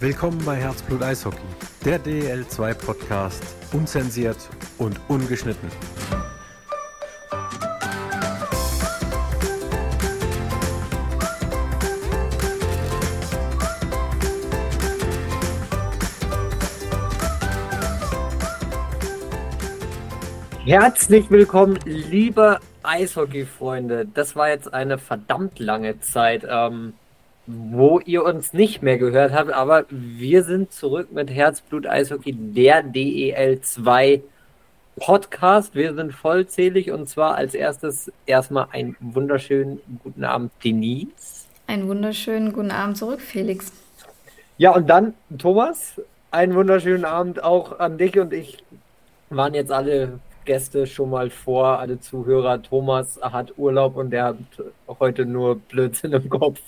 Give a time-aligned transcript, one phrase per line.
[0.00, 1.40] Willkommen bei Herzblut Eishockey,
[1.84, 3.42] der DL2 Podcast,
[3.72, 4.36] unzensiert
[4.78, 5.68] und ungeschnitten.
[20.64, 24.06] Herzlich willkommen, liebe Eishockey-Freunde.
[24.14, 26.94] Das war jetzt eine verdammt lange Zeit, ähm,
[27.48, 32.84] wo ihr uns nicht mehr gehört habt, aber wir sind zurück mit Herzblut Eishockey, der
[32.84, 34.20] DEL2
[34.96, 35.74] Podcast.
[35.74, 41.46] Wir sind vollzählig und zwar als erstes erstmal einen wunderschönen guten Abend, Denise.
[41.66, 43.72] Einen wunderschönen guten Abend zurück, Felix.
[44.58, 48.62] Ja, und dann Thomas, einen wunderschönen Abend auch an dich und ich
[49.30, 52.62] waren jetzt alle Gäste schon mal vor, alle Zuhörer.
[52.62, 54.36] Thomas hat Urlaub und der hat
[55.00, 56.60] heute nur Blödsinn im Kopf.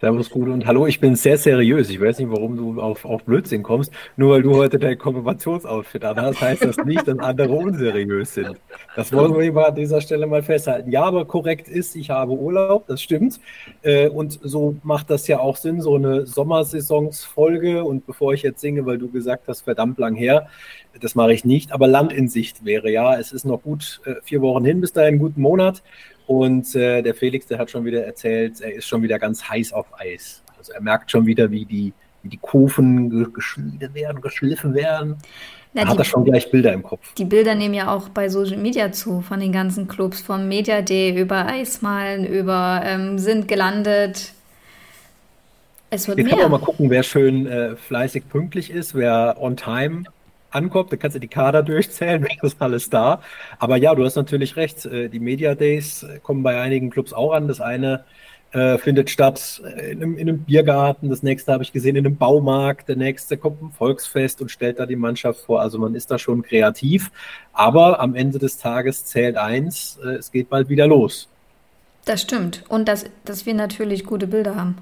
[0.00, 1.90] Servus, Gude und hallo, ich bin sehr seriös.
[1.90, 3.92] Ich weiß nicht, warum du auf, auf Blödsinn kommst.
[4.16, 8.60] Nur weil du heute dein Konfirmationsoutfit an hast, heißt das nicht, dass andere unseriös sind.
[8.94, 10.92] Das wollen wir mal an dieser Stelle mal festhalten.
[10.92, 13.40] Ja, aber korrekt ist, ich habe Urlaub, das stimmt.
[13.82, 17.82] Äh, und so macht das ja auch Sinn, so eine Sommersaisonsfolge.
[17.82, 20.46] Und bevor ich jetzt singe, weil du gesagt hast, verdammt lang her,
[21.00, 23.18] das mache ich nicht, aber Land in Sicht wäre ja.
[23.18, 25.82] Es ist noch gut äh, vier Wochen hin bis dahin, guten Monat.
[26.28, 29.72] Und äh, der Felix, der hat schon wieder erzählt, er ist schon wieder ganz heiß
[29.72, 30.42] auf Eis.
[30.58, 35.16] Also er merkt schon wieder, wie die, wie die Kufen geschmiedet werden, geschliffen werden.
[35.72, 37.14] Na, hat er schon gleich Bilder im Kopf.
[37.14, 40.82] Die Bilder nehmen ja auch bei Social Media zu, von den ganzen Clubs, vom Media
[40.82, 44.34] Day über Eismalen, über ähm, sind gelandet.
[45.88, 46.34] Es wird Wir mehr.
[46.34, 50.04] können auch mal gucken, wer schön äh, fleißig pünktlich ist, wer on time
[50.50, 53.22] ankommt, dann kannst du die Kader durchzählen, wer ist alles da.
[53.58, 57.32] Aber ja, du hast natürlich recht, äh, die Media Days kommen bei einigen Clubs auch
[57.32, 57.48] an.
[57.48, 58.04] Das eine
[58.52, 62.16] äh, findet statt in einem, in einem, Biergarten, das nächste habe ich gesehen in einem
[62.16, 65.60] Baumarkt, der nächste kommt ein Volksfest und stellt da die Mannschaft vor.
[65.60, 67.10] Also man ist da schon kreativ,
[67.52, 71.28] aber am Ende des Tages zählt eins, äh, es geht bald wieder los.
[72.06, 72.64] Das stimmt.
[72.68, 74.78] Und dass, dass wir natürlich gute Bilder haben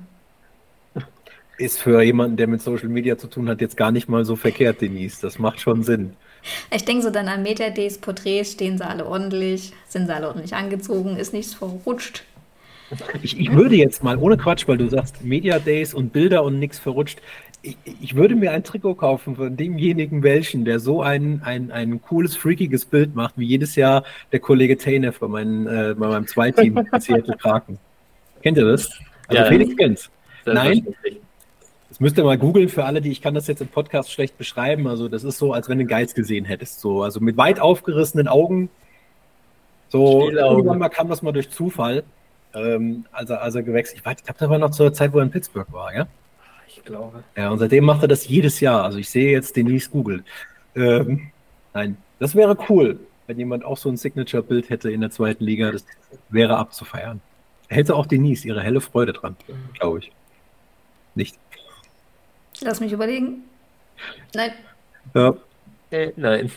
[1.58, 4.36] ist für jemanden, der mit Social Media zu tun hat, jetzt gar nicht mal so
[4.36, 5.20] verkehrt, Denise.
[5.20, 6.12] Das macht schon Sinn.
[6.72, 10.28] Ich denke so dann an Meta Days Porträts, stehen sie alle ordentlich, sind sie alle
[10.28, 12.24] ordentlich angezogen, ist nichts verrutscht.
[13.22, 16.60] Ich, ich würde jetzt mal, ohne Quatsch, weil du sagst Media Days und Bilder und
[16.60, 17.20] nichts verrutscht,
[17.62, 22.00] ich, ich, würde mir ein Trikot kaufen von demjenigen welchen, der so ein, ein, ein
[22.00, 26.28] cooles, freakiges Bild macht, wie jedes Jahr der Kollege Tainer bei, meinen, äh, bei meinem
[26.28, 27.78] Zweiteam Seattle Kraken.
[28.40, 28.88] Kennt ihr das?
[29.26, 30.10] Also ja, Felix kennt's.
[30.44, 30.86] Nein?
[31.96, 34.36] Das müsst ihr mal googeln für alle, die ich kann das jetzt im Podcast schlecht
[34.36, 34.86] beschreiben.
[34.86, 36.80] Also das ist so, als wenn du einen Geist gesehen hättest.
[36.80, 38.68] So, also mit weit aufgerissenen Augen.
[39.88, 42.04] So irgendwann mal kam das mal durch Zufall.
[42.52, 44.00] Ähm, also, also gewechselt.
[44.00, 46.06] Ich, weiß, ich glaube, das war noch zur Zeit, wo er in Pittsburgh war, ja?
[46.68, 47.24] Ich glaube.
[47.34, 48.84] Ja, und seitdem macht er das jedes Jahr.
[48.84, 50.22] Also ich sehe jetzt Denise googelt.
[50.74, 51.30] Ähm,
[51.72, 55.72] nein, das wäre cool, wenn jemand auch so ein Signature-Bild hätte in der zweiten Liga.
[55.72, 55.86] Das
[56.28, 57.22] wäre abzufeiern.
[57.68, 59.34] Hätte auch Denise ihre helle Freude dran,
[59.78, 60.12] glaube ich.
[61.14, 61.38] Nicht.
[62.60, 63.44] Lass mich überlegen.
[64.34, 64.52] Nein.
[65.14, 65.34] Ja.
[65.90, 66.50] Äh, nein.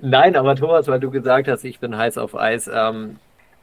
[0.00, 3.18] Nein, aber Thomas, weil du gesagt hast, ich bin heiß auf Eis, ähm,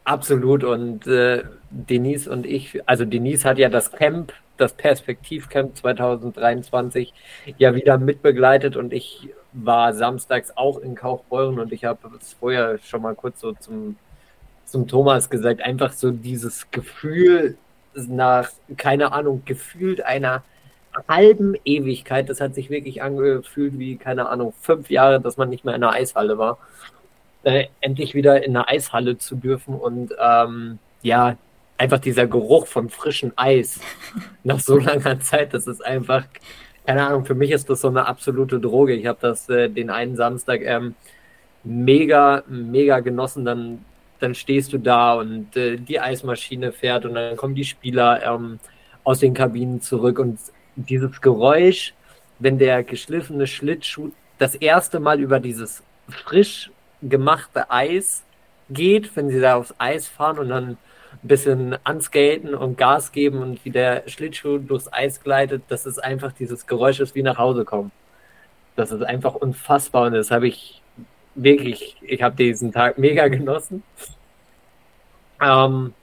[0.06, 0.64] absolut.
[0.64, 7.14] Und äh, Denise und ich, also Denise hat ja das Camp, das Perspektivcamp 2023
[7.58, 12.78] ja wieder mitbegleitet und ich war samstags auch in Kaufbeuren und ich habe es vorher
[12.80, 13.98] schon mal kurz so zum,
[14.66, 17.58] zum Thomas gesagt, einfach so dieses Gefühl
[17.96, 20.44] nach, keine Ahnung, gefühlt einer
[21.08, 22.30] halben Ewigkeit.
[22.30, 25.84] Das hat sich wirklich angefühlt wie, keine Ahnung, fünf Jahre, dass man nicht mehr in
[25.84, 26.58] einer Eishalle war.
[27.44, 31.36] Äh, endlich wieder in einer Eishalle zu dürfen und ähm, ja,
[31.78, 33.82] einfach dieser Geruch von frischem Eis
[34.44, 36.24] nach so langer Zeit, das ist einfach,
[36.86, 38.94] keine Ahnung, für mich ist das so eine absolute Droge.
[38.94, 40.96] Ich habe das äh, den einen Samstag ähm,
[41.64, 43.46] mega, mega genossen.
[43.46, 43.86] Dann,
[44.20, 48.60] dann stehst du da und äh, die Eismaschine fährt und dann kommen die Spieler ähm,
[49.04, 50.40] aus den Kabinen zurück und
[50.76, 51.94] dieses Geräusch,
[52.40, 56.72] wenn der geschliffene Schlittschuh das erste Mal über dieses frisch
[57.02, 58.24] gemachte Eis
[58.70, 60.78] geht, wenn sie da aufs Eis fahren und dann
[61.24, 66.04] ein bisschen anskaten und Gas geben und wie der Schlittschuh durchs Eis gleitet, das ist
[66.04, 67.92] einfach dieses Geräusch, das wie nach Hause kommen.
[68.76, 70.82] Das ist einfach unfassbar und das habe ich
[71.36, 73.84] wirklich, ich habe diesen Tag mega genossen.
[75.42, 75.94] Ähm,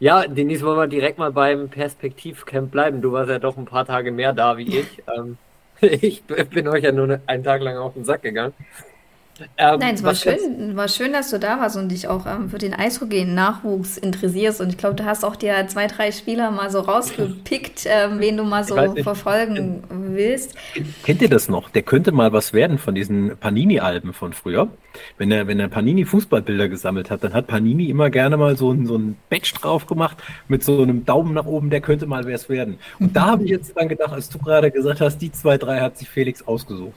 [0.00, 3.02] ja, Denise, wollen wir direkt mal beim Perspektivcamp bleiben.
[3.02, 5.02] Du warst ja doch ein paar Tage mehr da wie ich.
[5.16, 5.38] Ähm,
[5.80, 8.52] ich bin euch ja nur einen Tag lang auf den Sack gegangen.
[9.56, 12.50] Ähm, Nein, es war schön, war schön, dass du da warst und dich auch ähm,
[12.50, 14.60] für den Eishockey-Nachwuchs interessierst.
[14.60, 18.36] Und ich glaube, du hast auch dir zwei, drei Spieler mal so rausgepickt, ähm, wen
[18.36, 19.82] du mal so verfolgen
[20.14, 20.54] willst.
[21.02, 21.70] Kennt ihr das noch?
[21.70, 24.68] Der könnte mal was werden von diesen Panini-Alben von früher.
[25.18, 28.72] Wenn er, wenn er Panini Fußballbilder gesammelt hat, dann hat Panini immer gerne mal so
[28.72, 30.18] ein, so ein Badge drauf gemacht
[30.48, 32.78] mit so einem Daumen nach oben, der könnte mal es werden.
[32.98, 35.80] Und da habe ich jetzt dann gedacht, als du gerade gesagt hast, die zwei, drei
[35.80, 36.94] hat sich Felix ausgesucht.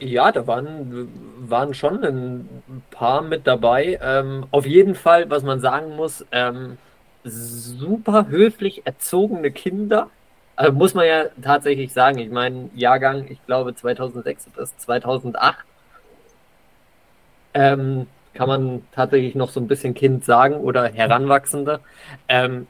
[0.00, 1.08] Ja, da waren,
[1.40, 2.48] waren schon ein
[2.90, 3.98] paar mit dabei.
[4.02, 6.78] Ähm, auf jeden Fall, was man sagen muss, ähm,
[7.24, 10.08] super höflich erzogene Kinder.
[10.60, 12.18] Also muss man ja tatsächlich sagen.
[12.18, 15.56] Ich meine, Jahrgang, ich glaube 2006 bis 2008.
[17.54, 21.80] Ähm, kann man tatsächlich noch so ein bisschen Kind sagen oder Heranwachsende.
[22.28, 22.66] Ähm,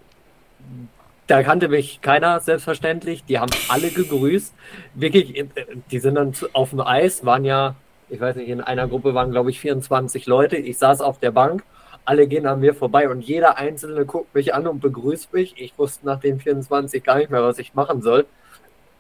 [1.27, 3.25] da kannte mich keiner, selbstverständlich.
[3.25, 4.55] Die haben alle gegrüßt.
[4.95, 5.47] Wirklich, äh,
[5.91, 7.75] die sind dann auf dem Eis, waren ja,
[8.09, 10.57] ich weiß nicht, in einer Gruppe waren, glaube ich, 24 Leute.
[10.57, 11.65] Ich saß auf der Bank,
[12.05, 15.55] alle gehen an mir vorbei und jeder Einzelne guckt mich an und begrüßt mich.
[15.61, 18.27] Ich wusste nach den 24 gar nicht mehr, was ich machen soll,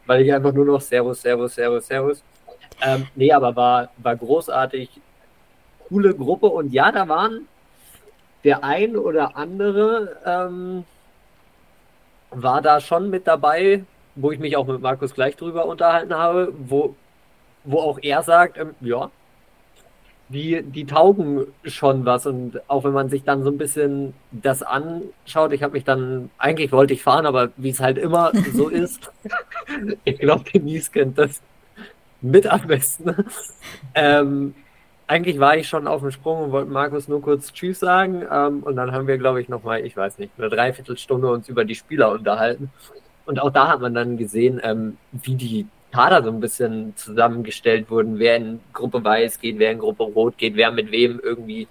[0.06, 2.22] weil ich einfach nur noch Servus, Servus, Servus, Servus.
[2.82, 4.90] Ähm, nee, aber war, war großartig.
[5.88, 7.48] Coole Gruppe und ja, da waren
[8.44, 10.84] der ein oder andere, ähm,
[12.30, 16.52] war da schon mit dabei, wo ich mich auch mit Markus gleich drüber unterhalten habe,
[16.56, 16.94] wo,
[17.64, 19.10] wo auch er sagt, ähm, ja,
[20.30, 22.26] die, die taugen schon was.
[22.26, 26.30] Und auch wenn man sich dann so ein bisschen das anschaut, ich habe mich dann,
[26.38, 29.10] eigentlich wollte ich fahren, aber wie es halt immer so ist,
[30.04, 31.42] ich glaube, Denise kennt das
[32.20, 33.14] mit am besten.
[33.94, 34.54] Ähm,
[35.06, 38.22] eigentlich war ich schon auf dem Sprung und wollte Markus nur kurz Tschüss sagen.
[38.30, 41.64] Ähm, und dann haben wir, glaube ich, nochmal, ich weiß nicht, eine Dreiviertelstunde uns über
[41.64, 42.70] die Spieler unterhalten.
[43.26, 47.90] Und auch da hat man dann gesehen, ähm, wie die Kader so ein bisschen zusammengestellt
[47.90, 51.68] wurden, wer in Gruppe Weiß geht, wer in Gruppe Rot geht, wer mit wem irgendwie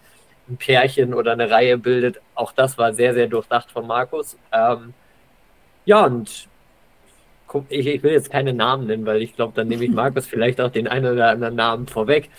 [0.49, 2.19] ein Pärchen oder eine Reihe bildet.
[2.35, 4.37] Auch das war sehr, sehr durchdacht von Markus.
[4.51, 4.93] Ähm,
[5.85, 6.47] ja, und
[7.69, 10.59] ich, ich will jetzt keine Namen nennen, weil ich glaube, dann nehme ich Markus vielleicht
[10.61, 12.29] auch den einen oder anderen Namen vorweg.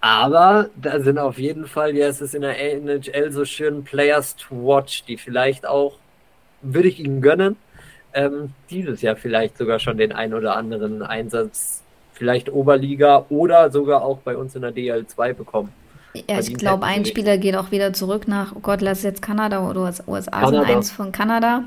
[0.00, 4.36] Aber da sind auf jeden Fall, ja, es ist in der NHL so schön Players
[4.36, 5.98] to watch, die vielleicht auch,
[6.62, 7.56] würde ich ihnen gönnen,
[8.14, 14.02] ähm, dieses Jahr vielleicht sogar schon den ein oder anderen Einsatz, vielleicht Oberliga oder sogar
[14.02, 15.72] auch bei uns in der DL2 bekommen.
[16.28, 19.68] Ja, ich glaube, ein Spieler geht auch wieder zurück nach, oh Gott, lass jetzt Kanada
[19.68, 21.64] oder USA sind eins von Kanada.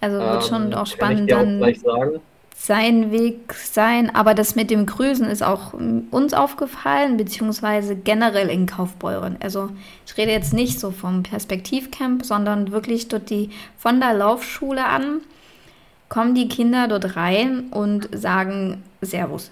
[0.00, 1.62] Also wird ähm, schon auch spannend dann.
[1.62, 2.20] Auch
[2.58, 4.14] sein Weg sein.
[4.14, 9.36] Aber das mit dem Grüßen ist auch uns aufgefallen, beziehungsweise generell in Kaufbeuren.
[9.40, 9.68] Also
[10.06, 15.20] ich rede jetzt nicht so vom Perspektivcamp, sondern wirklich dort die von der Laufschule an
[16.08, 19.50] kommen die Kinder dort rein und sagen Servus.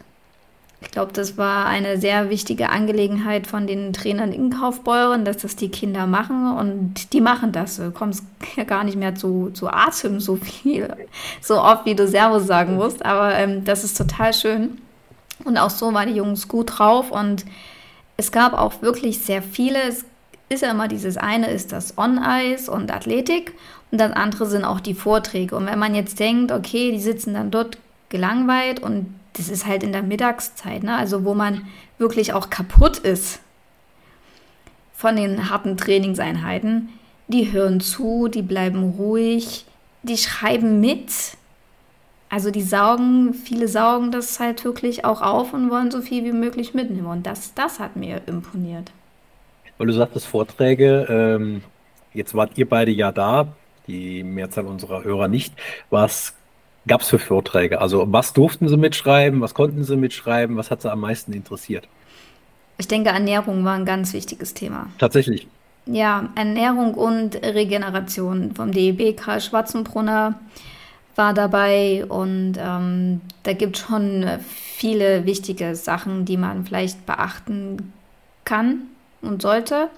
[0.84, 5.56] Ich glaube, das war eine sehr wichtige Angelegenheit von den Trainern in Kaufbeuren, dass das
[5.56, 7.76] die Kinder machen und die machen das.
[7.76, 8.24] Du kommst
[8.56, 10.94] ja gar nicht mehr zu, zu Atem so viel,
[11.40, 14.78] so oft, wie du Servus sagen musst, aber ähm, das ist total schön.
[15.44, 17.44] Und auch so waren die Jungs gut drauf und
[18.16, 19.82] es gab auch wirklich sehr viele.
[19.88, 20.04] Es
[20.48, 23.54] ist ja immer dieses eine ist das On-Ice und Athletik
[23.94, 25.54] und das andere sind auch die Vorträge.
[25.54, 29.84] Und wenn man jetzt denkt, okay, die sitzen dann dort gelangweilt und das ist halt
[29.84, 30.96] in der Mittagszeit, ne?
[30.96, 33.38] also wo man wirklich auch kaputt ist
[34.96, 36.88] von den harten Trainingseinheiten.
[37.28, 39.64] Die hören zu, die bleiben ruhig,
[40.02, 41.12] die schreiben mit.
[42.28, 46.32] Also die saugen, viele saugen das halt wirklich auch auf und wollen so viel wie
[46.32, 47.06] möglich mitnehmen.
[47.06, 48.90] Und das, das hat mir imponiert.
[49.78, 51.62] Weil du sagtest Vorträge, ähm,
[52.12, 53.54] jetzt wart ihr beide ja da,
[53.86, 55.54] die Mehrzahl unserer Hörer nicht.
[55.90, 56.34] Was
[56.86, 57.80] gab es für Vorträge?
[57.80, 61.88] Also was durften sie mitschreiben, was konnten sie mitschreiben, was hat sie am meisten interessiert?
[62.78, 64.88] Ich denke, Ernährung war ein ganz wichtiges Thema.
[64.98, 65.46] Tatsächlich.
[65.86, 69.16] Ja, Ernährung und Regeneration vom DEB.
[69.16, 70.40] Karl Schwarzenbrunner
[71.14, 77.92] war dabei und ähm, da gibt es schon viele wichtige Sachen, die man vielleicht beachten
[78.44, 78.82] kann
[79.22, 79.90] und sollte.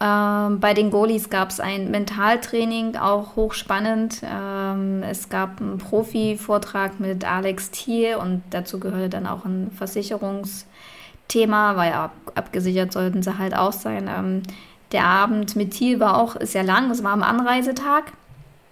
[0.00, 4.22] Ähm, bei den Goalies gab es ein Mentaltraining, auch hochspannend.
[4.22, 11.74] Ähm, es gab einen Profi-Vortrag mit Alex Thiel und dazu gehörte dann auch ein Versicherungsthema,
[11.76, 14.08] weil ab, abgesichert sollten sie halt auch sein.
[14.08, 14.44] Ähm,
[14.92, 18.12] der Abend mit Thiel war auch sehr lang, es war am Anreisetag.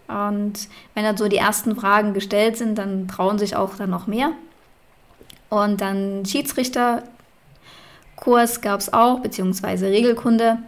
[0.06, 4.06] Und wenn dann so die ersten Fragen gestellt sind, dann trauen sich auch dann noch
[4.06, 4.30] mehr.
[5.48, 7.00] Und dann Schiedsrichterkurs
[8.60, 10.58] gab es auch, beziehungsweise Regelkunde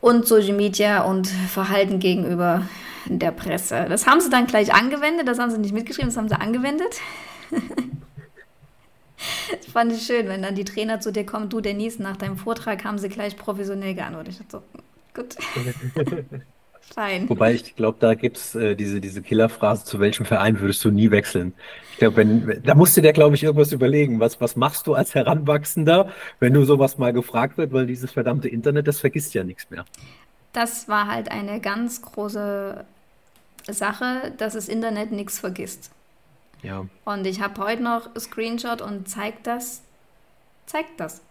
[0.00, 2.66] und Social Media und Verhalten gegenüber
[3.06, 3.86] der Presse.
[3.88, 7.00] Das haben sie dann gleich angewendet, das haben sie nicht mitgeschrieben, das haben sie angewendet.
[9.50, 12.38] Das fand ich schön, wenn dann die Trainer zu dir kommen, du Denise, nach deinem
[12.38, 14.32] Vortrag haben sie gleich professionell geantwortet.
[14.32, 14.62] Ich dachte
[15.14, 15.36] so, gut.
[16.94, 17.28] Fein.
[17.28, 20.90] Wobei ich glaube, da gibt es äh, diese, diese Killerphrase, zu welchem Verein würdest du
[20.90, 21.54] nie wechseln?
[21.92, 24.18] Ich glaube, wenn, da musst du dir, glaube ich, irgendwas überlegen.
[24.20, 28.48] Was, was machst du als Heranwachsender, wenn du sowas mal gefragt wird, weil dieses verdammte
[28.48, 29.84] Internet, das vergisst ja nichts mehr.
[30.52, 32.84] Das war halt eine ganz große
[33.68, 35.90] Sache, dass das Internet nichts vergisst.
[36.62, 36.86] Ja.
[37.04, 39.82] Und ich habe heute noch Screenshot und zeigt das,
[40.66, 41.22] zeigt das.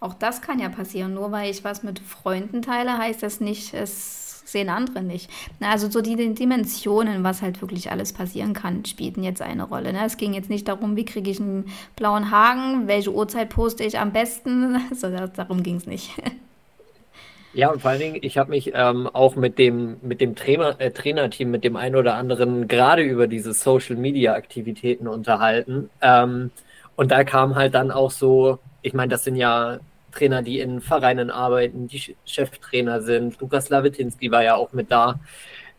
[0.00, 1.14] Auch das kann ja passieren.
[1.14, 5.30] Nur weil ich was mit Freunden teile, heißt das nicht, es sehen andere nicht.
[5.60, 9.92] Also so die Dimensionen, was halt wirklich alles passieren kann, spielten jetzt eine Rolle.
[9.92, 10.04] Ne?
[10.04, 11.66] Es ging jetzt nicht darum, wie kriege ich einen
[11.96, 14.78] blauen Haken, welche Uhrzeit poste ich am besten.
[14.94, 16.10] So, darum ging es nicht.
[17.52, 20.80] Ja, und vor allen Dingen, ich habe mich ähm, auch mit dem, mit dem Trainer,
[20.80, 25.90] äh, Trainerteam, mit dem einen oder anderen gerade über diese Social-Media-Aktivitäten unterhalten.
[26.00, 26.52] Ähm,
[26.94, 29.80] und da kam halt dann auch so, ich meine, das sind ja
[30.10, 33.40] Trainer, die in Vereinen arbeiten, die Cheftrainer sind.
[33.40, 35.20] Lukas Lawitinski war ja auch mit da.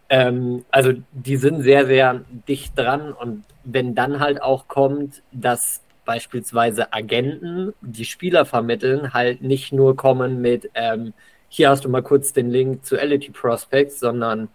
[0.09, 3.13] Ähm, also die sind sehr, sehr dicht dran.
[3.13, 9.95] Und wenn dann halt auch kommt, dass beispielsweise Agenten, die Spieler vermitteln, halt nicht nur
[9.95, 11.13] kommen mit, ähm,
[11.47, 14.49] hier hast du mal kurz den Link zu Elity Prospects, sondern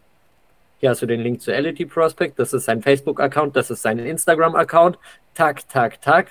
[0.78, 3.98] hier hast du den Link zu Elity Prospect, das ist sein Facebook-Account, das ist sein
[3.98, 4.98] Instagram-Account,
[5.34, 6.28] tak, tak, tak.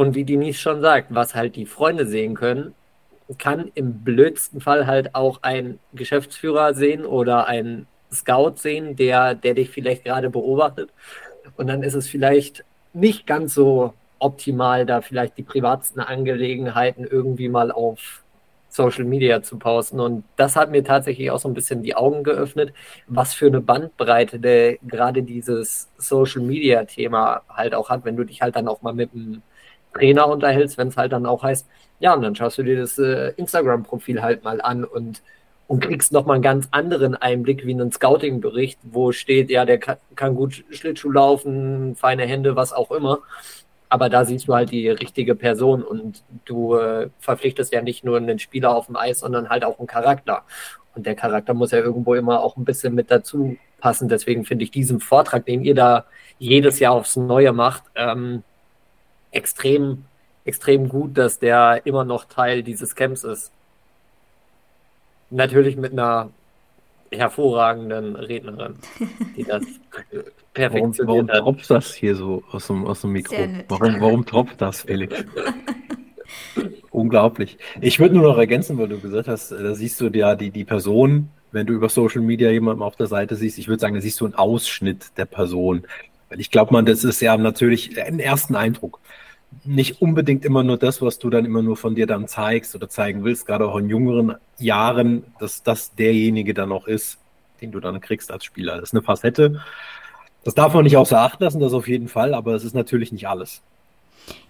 [0.00, 2.72] Und wie Denise schon sagt, was halt die Freunde sehen können,
[3.36, 9.52] kann im blödsten Fall halt auch ein Geschäftsführer sehen oder ein Scout sehen, der, der
[9.52, 10.88] dich vielleicht gerade beobachtet.
[11.58, 12.64] Und dann ist es vielleicht
[12.94, 18.22] nicht ganz so optimal, da vielleicht die privatsten Angelegenheiten irgendwie mal auf
[18.70, 20.00] Social Media zu posten.
[20.00, 22.72] Und das hat mir tatsächlich auch so ein bisschen die Augen geöffnet,
[23.06, 28.24] was für eine Bandbreite der gerade dieses Social Media Thema halt auch hat, wenn du
[28.24, 29.42] dich halt dann auch mal mit einem
[29.94, 31.68] Trainer unterhältst, wenn es halt dann auch heißt,
[31.98, 35.22] ja, und dann schaust du dir das äh, Instagram-Profil halt mal an und,
[35.68, 39.96] und kriegst nochmal einen ganz anderen Einblick wie einen Scouting-Bericht, wo steht, ja, der kann,
[40.16, 43.20] kann gut Schlittschuh laufen, feine Hände, was auch immer.
[43.90, 48.16] Aber da siehst du halt die richtige Person und du äh, verpflichtest ja nicht nur
[48.16, 50.44] einen Spieler auf dem Eis, sondern halt auch einen Charakter.
[50.94, 54.08] Und der Charakter muss ja irgendwo immer auch ein bisschen mit dazu passen.
[54.08, 56.04] Deswegen finde ich diesen Vortrag, den ihr da
[56.38, 58.44] jedes Jahr aufs Neue macht, ähm,
[59.30, 60.04] extrem,
[60.44, 63.50] extrem gut, dass der immer noch Teil dieses Camps ist.
[65.30, 66.30] Natürlich mit einer
[67.12, 68.76] hervorragenden Rednerin,
[69.36, 69.64] die das
[70.54, 71.38] perfektioniert warum, warum hat.
[71.40, 73.36] Warum tropft das hier so aus dem, aus dem Mikro?
[73.68, 75.24] Warum, warum tropft das, Felix?
[76.90, 77.58] Unglaublich.
[77.80, 80.64] Ich würde nur noch ergänzen, weil du gesagt hast, da siehst du ja die, die
[80.64, 84.00] Person, wenn du über Social Media jemanden auf der Seite siehst, ich würde sagen, da
[84.00, 85.84] siehst du einen Ausschnitt der Person.
[86.30, 89.00] Weil ich glaube, man, das ist ja natürlich ein ersten Eindruck.
[89.64, 92.88] Nicht unbedingt immer nur das, was du dann immer nur von dir dann zeigst oder
[92.88, 97.18] zeigen willst, gerade auch in jüngeren Jahren, dass das derjenige dann auch ist,
[97.60, 98.76] den du dann kriegst als Spieler.
[98.76, 99.60] Das ist eine Facette.
[100.44, 103.10] Das darf man nicht außer Acht lassen, das auf jeden Fall, aber es ist natürlich
[103.12, 103.60] nicht alles.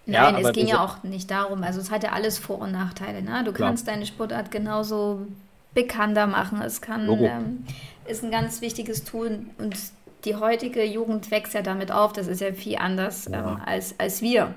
[0.06, 1.62] Nein, ja, es ging ja auch nicht darum.
[1.62, 3.22] Also es hat ja alles Vor- und Nachteile.
[3.22, 3.42] Ne?
[3.44, 3.68] Du Klar.
[3.68, 5.26] kannst deine Sportart genauso
[5.74, 6.60] bekannter machen.
[6.62, 7.64] Es kann ähm,
[8.06, 9.76] ist ein ganz wichtiges Tool und
[10.24, 13.52] die heutige Jugend wächst ja damit auf, das ist ja viel anders ja.
[13.52, 14.54] Ähm, als, als wir.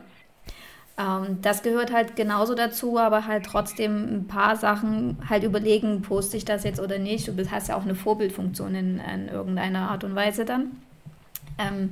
[0.98, 6.38] Ähm, das gehört halt genauso dazu, aber halt trotzdem ein paar Sachen halt überlegen, poste
[6.38, 7.28] ich das jetzt oder nicht.
[7.28, 10.72] Du hast ja auch eine Vorbildfunktion in, in irgendeiner Art und Weise dann.
[11.58, 11.92] Ähm,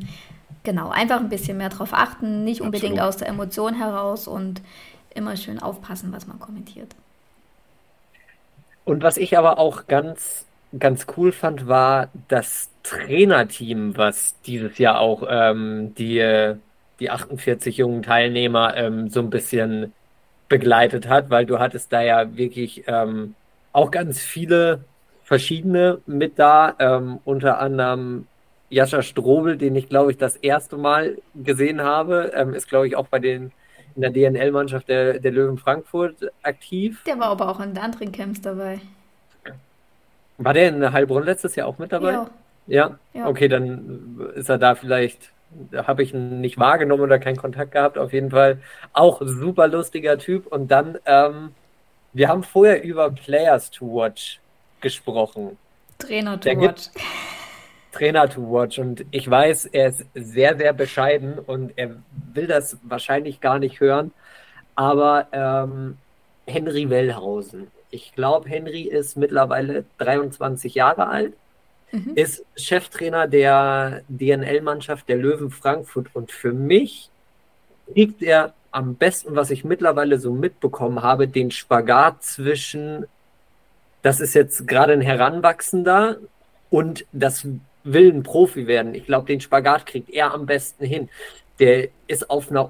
[0.63, 3.07] genau, einfach ein bisschen mehr drauf achten, nicht unbedingt Absolut.
[3.07, 4.61] aus der Emotion heraus und
[5.13, 6.95] immer schön aufpassen, was man kommentiert.
[8.85, 10.45] Und was ich aber auch ganz
[10.77, 16.55] ganz cool fand, war das Trainerteam, was dieses Jahr auch ähm, die,
[16.99, 19.93] die 48 jungen Teilnehmer ähm, so ein bisschen
[20.49, 23.35] begleitet hat, weil du hattest da ja wirklich ähm,
[23.71, 24.83] auch ganz viele
[25.23, 28.27] verschiedene mit da, ähm, unter anderem
[28.69, 32.95] Jascha Strobel, den ich glaube ich das erste Mal gesehen habe, ähm, ist glaube ich
[32.95, 33.51] auch bei den
[33.95, 37.03] in der DNL-Mannschaft der, der Löwen Frankfurt aktiv.
[37.05, 38.79] Der war aber auch in anderen Camps dabei.
[40.37, 42.13] War der in Heilbronn letztes Jahr auch mit dabei?
[42.13, 42.29] Ja.
[42.71, 42.97] Ja?
[43.13, 43.27] ja.
[43.27, 45.31] Okay, dann ist er da vielleicht,
[45.75, 47.97] habe ich ihn nicht wahrgenommen oder keinen Kontakt gehabt.
[47.97, 48.59] Auf jeden Fall
[48.93, 50.47] auch super lustiger Typ.
[50.47, 51.51] Und dann, ähm,
[52.13, 54.39] wir haben vorher über Players to Watch
[54.79, 55.57] gesprochen.
[55.99, 56.83] Trainer to der Watch.
[57.91, 58.79] Trainer to Watch.
[58.79, 61.97] Und ich weiß, er ist sehr, sehr bescheiden und er
[62.33, 64.11] will das wahrscheinlich gar nicht hören.
[64.75, 65.97] Aber ähm,
[66.47, 71.33] Henry Wellhausen ich glaube, Henry ist mittlerweile 23 Jahre alt,
[71.91, 72.13] mhm.
[72.15, 77.09] ist Cheftrainer der DNL-Mannschaft der Löwen Frankfurt und für mich
[77.93, 83.05] kriegt er am besten, was ich mittlerweile so mitbekommen habe, den Spagat zwischen,
[84.01, 86.17] das ist jetzt gerade ein Heranwachsender
[86.69, 87.45] und das
[87.83, 88.95] will ein Profi werden.
[88.95, 91.09] Ich glaube, den Spagat kriegt er am besten hin.
[91.59, 92.69] Der ist auf einer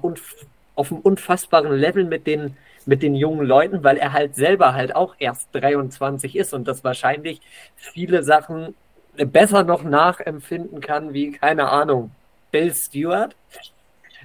[0.74, 4.94] auf einem unfassbaren Level mit den mit den jungen Leuten, weil er halt selber halt
[4.96, 7.40] auch erst 23 ist und das wahrscheinlich
[7.76, 8.74] viele Sachen
[9.16, 12.10] besser noch nachempfinden kann, wie, keine Ahnung,
[12.50, 13.34] Bill Stewart,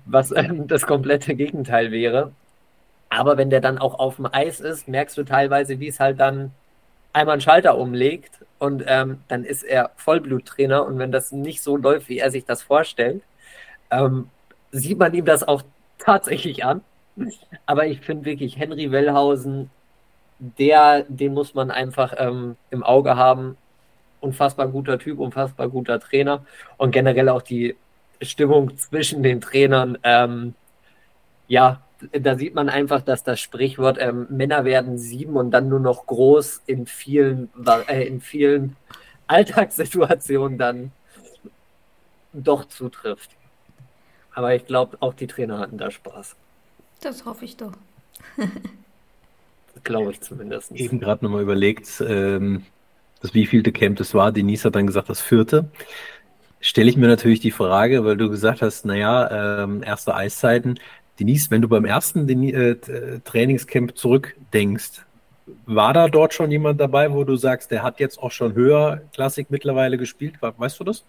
[0.05, 2.31] was ähm, das komplette Gegenteil wäre.
[3.09, 6.19] Aber wenn der dann auch auf dem Eis ist, merkst du teilweise, wie es halt
[6.19, 6.51] dann
[7.13, 11.77] einmal einen Schalter umlegt und ähm, dann ist er Vollbluttrainer und wenn das nicht so
[11.77, 13.23] läuft, wie er sich das vorstellt,
[13.91, 14.29] ähm,
[14.71, 15.63] sieht man ihm das auch
[15.97, 16.81] tatsächlich an.
[17.65, 19.71] Aber ich finde wirklich, Henry Wellhausen,
[20.39, 23.57] der, den muss man einfach ähm, im Auge haben.
[24.19, 26.45] Unfassbar guter Typ, unfassbar guter Trainer
[26.77, 27.75] und generell auch die
[28.21, 29.97] Stimmung zwischen den Trainern.
[30.03, 30.55] Ähm,
[31.47, 31.81] ja,
[32.11, 36.05] da sieht man einfach, dass das Sprichwort ähm, Männer werden sieben und dann nur noch
[36.05, 37.49] groß in vielen,
[37.87, 38.75] äh, in vielen
[39.27, 40.91] Alltagssituationen dann
[42.33, 43.31] doch zutrifft.
[44.33, 46.35] Aber ich glaube, auch die Trainer hatten da Spaß.
[47.01, 47.73] Das hoffe ich doch.
[49.83, 50.71] Glaube ich zumindest.
[50.71, 52.65] Eben gerade nochmal überlegt, ähm,
[53.21, 54.31] das wievielte Camp das war.
[54.31, 55.69] Denise hat dann gesagt, das vierte.
[56.59, 60.79] Stelle ich mir natürlich die Frage, weil du gesagt hast, naja, ähm, erste Eiszeiten.
[61.19, 62.75] Denise, wenn du beim ersten äh,
[63.23, 65.03] Trainingscamp zurückdenkst,
[65.65, 69.01] war da dort schon jemand dabei, wo du sagst, der hat jetzt auch schon höher
[69.13, 70.35] Klassik mittlerweile gespielt?
[70.41, 71.03] Weißt du das?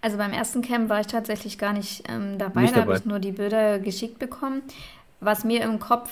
[0.00, 3.04] Also beim ersten Camp war ich tatsächlich gar nicht ähm, dabei, nicht da habe ich
[3.04, 4.62] nur die Bilder geschickt bekommen.
[5.20, 6.10] Was mir im Kopf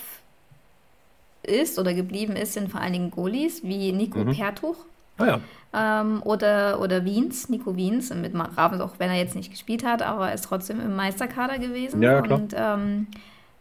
[1.43, 4.33] ist oder geblieben ist, sind vor allen Dingen Goalies wie Nico mhm.
[4.33, 4.77] Pertuch.
[5.19, 5.41] Ah, ja.
[5.73, 10.03] ähm, oder, oder Wiens, Nico Wiens, mit Ravens, auch wenn er jetzt nicht gespielt hat,
[10.03, 12.03] aber er ist trotzdem im Meisterkader gewesen.
[12.03, 12.39] Ja, klar.
[12.39, 13.07] Und ähm,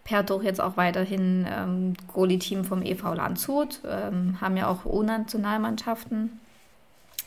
[0.03, 6.39] Pertuch jetzt auch weiterhin ähm, Goalie-Team vom EV Landshut, ähm, haben ja auch U-Nationalmannschaften,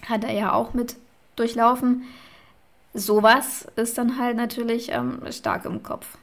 [0.08, 0.96] hat er ja auch mit
[1.36, 2.02] durchlaufen.
[2.92, 6.18] Sowas ist dann halt natürlich ähm, stark im Kopf.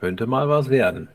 [0.00, 1.08] Könnte mal was werden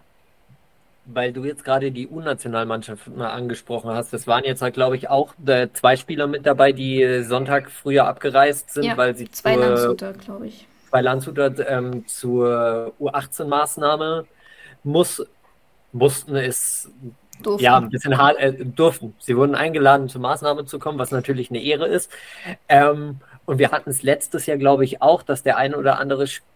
[1.13, 4.13] weil du jetzt gerade die U-Nationalmannschaft angesprochen hast.
[4.13, 8.08] Das waren jetzt halt, glaube ich, auch äh, zwei Spieler mit dabei, die Sonntag früher
[8.08, 10.67] abgereist sind, ja, weil sie zwei zur, Landshuter, glaube ich.
[10.89, 14.26] Zwei Landshuter ähm, zur U18-Maßnahme
[14.84, 15.26] muss,
[15.91, 16.89] mussten es
[17.41, 17.63] durften.
[17.63, 19.15] ja ein bisschen hart äh, durften.
[19.19, 22.12] Sie wurden eingeladen, zur Maßnahme zu kommen, was natürlich eine Ehre ist.
[22.69, 26.28] Ähm, und wir hatten es letztes Jahr, glaube ich, auch, dass der ein oder andere
[26.28, 26.52] Spieler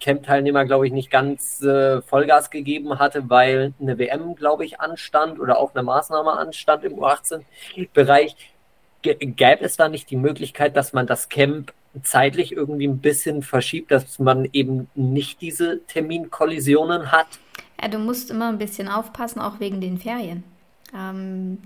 [0.00, 5.40] Camp-Teilnehmer, glaube ich, nicht ganz äh, Vollgas gegeben hatte, weil eine WM, glaube ich, anstand
[5.40, 8.36] oder auch eine Maßnahme anstand im U18-Bereich.
[9.02, 13.90] Gäbe es da nicht die Möglichkeit, dass man das Camp zeitlich irgendwie ein bisschen verschiebt,
[13.90, 17.26] dass man eben nicht diese Terminkollisionen hat?
[17.80, 20.44] Ja, du musst immer ein bisschen aufpassen, auch wegen den Ferien.
[20.96, 21.58] Ähm,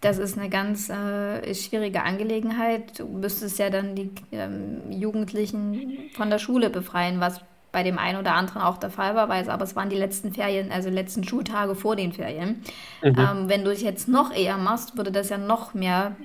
[0.00, 2.98] das ist eine ganz äh, schwierige Angelegenheit.
[2.98, 7.40] Du müsstest ja dann die ähm, Jugendlichen von der Schule befreien, was
[7.72, 9.96] bei dem einen oder anderen auch der Fall war, weil es, aber es waren die
[9.96, 12.62] letzten Ferien, also letzten Schultage vor den Ferien.
[13.02, 13.18] Mhm.
[13.18, 16.16] Ähm, wenn du es jetzt noch eher machst, würde das ja noch mehr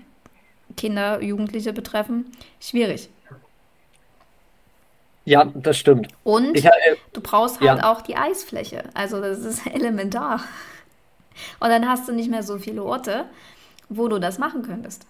[0.76, 2.32] Kinder, Jugendliche betreffen.
[2.60, 3.10] Schwierig.
[5.24, 6.08] Ja, das stimmt.
[6.24, 6.72] Und ich, äh,
[7.14, 7.92] du brauchst halt ja.
[7.92, 8.84] auch die Eisfläche.
[8.94, 10.42] Also das ist elementar.
[11.60, 13.26] Und dann hast du nicht mehr so viele Orte,
[13.90, 15.06] wo du das machen könntest.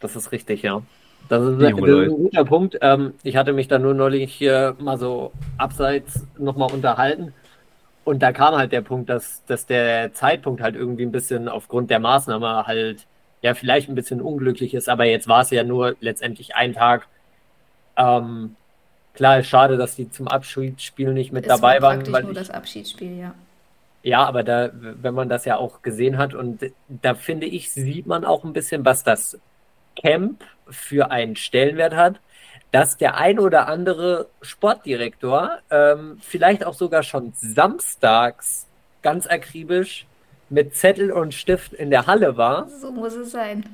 [0.00, 0.82] Das ist richtig, ja.
[1.28, 2.78] Das ist, das ist ein guter Punkt.
[2.80, 7.32] Ähm, ich hatte mich da nur neulich hier mal so abseits nochmal unterhalten.
[8.04, 11.90] Und da kam halt der Punkt, dass, dass der Zeitpunkt halt irgendwie ein bisschen aufgrund
[11.90, 13.06] der Maßnahme halt
[13.40, 14.88] ja vielleicht ein bisschen unglücklich ist.
[14.88, 17.08] Aber jetzt war es ja nur letztendlich ein Tag.
[17.96, 18.56] Ähm,
[19.14, 22.12] klar, ist schade, dass die zum Abschiedsspiel nicht mit es dabei war waren.
[22.12, 23.34] Weil nur ich, das Abschiedsspiel, ja.
[24.02, 28.06] Ja, aber da, wenn man das ja auch gesehen hat und da finde ich, sieht
[28.06, 29.38] man auch ein bisschen, was das
[29.96, 32.20] Camp für einen Stellenwert hat,
[32.72, 38.66] dass der ein oder andere Sportdirektor ähm, vielleicht auch sogar schon samstags
[39.02, 40.06] ganz akribisch
[40.50, 42.68] mit Zettel und Stift in der Halle war.
[42.68, 43.64] So muss es sein.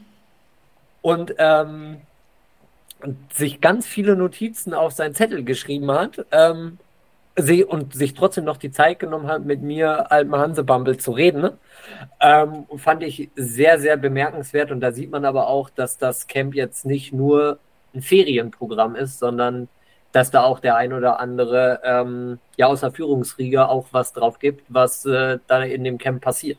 [1.02, 2.02] Und ähm,
[3.32, 6.26] sich ganz viele Notizen auf seinen Zettel geschrieben hat.
[6.30, 6.78] Ähm,
[7.36, 11.40] sie und sich trotzdem noch die Zeit genommen hat, mit mir, alten Hansebumble, zu reden,
[11.40, 11.58] ne?
[12.20, 14.70] ähm, fand ich sehr, sehr bemerkenswert.
[14.70, 17.58] Und da sieht man aber auch, dass das Camp jetzt nicht nur
[17.94, 19.68] ein Ferienprogramm ist, sondern
[20.12, 24.38] dass da auch der ein oder andere ähm, ja aus der Führungsriege auch was drauf
[24.38, 26.58] gibt, was äh, da in dem Camp passiert.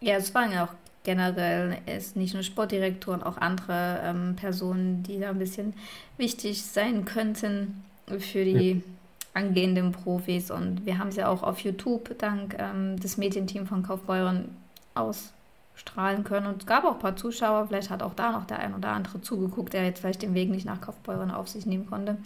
[0.00, 0.74] Ja, es waren ja auch
[1.04, 5.72] generell ist nicht nur Sportdirektoren, auch andere ähm, Personen, die da ein bisschen
[6.18, 7.82] wichtig sein könnten
[8.18, 8.97] für die ja
[9.34, 10.50] angehenden Profis.
[10.50, 14.56] Und wir haben ja auch auf YouTube dank ähm, des Medienteams von Kaufbeuren
[14.94, 16.46] ausstrahlen können.
[16.46, 18.90] Und es gab auch ein paar Zuschauer, vielleicht hat auch da noch der ein oder
[18.90, 22.16] andere zugeguckt, der jetzt vielleicht den Weg nicht nach Kaufbeuren auf sich nehmen konnte.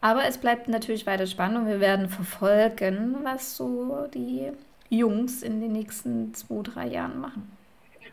[0.00, 4.50] Aber es bleibt natürlich weiter spannend und wir werden verfolgen, was so die
[4.90, 7.50] Jungs in den nächsten zwei, drei Jahren machen.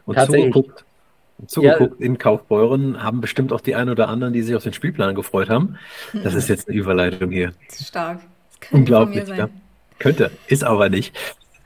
[0.05, 0.85] Und zugeguckt,
[1.47, 2.05] zugeguckt ja.
[2.05, 5.49] in Kaufbeuren haben bestimmt auch die ein oder anderen, die sich auf den Spielplan gefreut
[5.49, 5.77] haben.
[6.23, 7.53] Das ist jetzt eine Überleitung hier.
[7.71, 8.19] Stark.
[8.71, 9.27] Unglaublich.
[9.27, 9.49] Ja.
[9.99, 11.17] Könnte, ist aber nicht.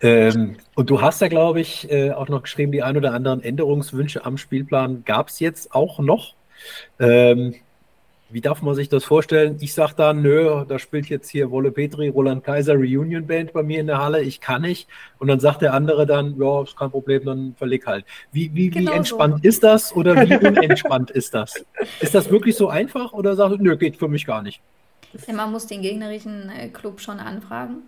[0.02, 3.42] Ähm, und du hast ja, glaube ich, äh, auch noch geschrieben, die ein oder anderen
[3.42, 6.36] Änderungswünsche am Spielplan gab es jetzt auch noch.
[7.00, 7.56] Ähm,
[8.36, 9.56] wie darf man sich das vorstellen?
[9.62, 13.64] Ich sage dann, nö, da spielt jetzt hier Wolle Petri, Roland Kaiser Reunion Band bei
[13.64, 14.90] mir in der Halle, ich kann nicht.
[15.20, 18.04] Und dann sagt der andere dann, ja, ist kein Problem, dann verleg halt.
[18.34, 19.48] Wie, wie, genau wie entspannt so.
[19.48, 21.64] ist das oder wie unentspannt ist das?
[22.02, 24.60] Ist das wirklich so einfach oder sagst du, nö, geht für mich gar nicht?
[25.26, 27.84] Ja, man muss den gegnerischen äh, Club schon anfragen.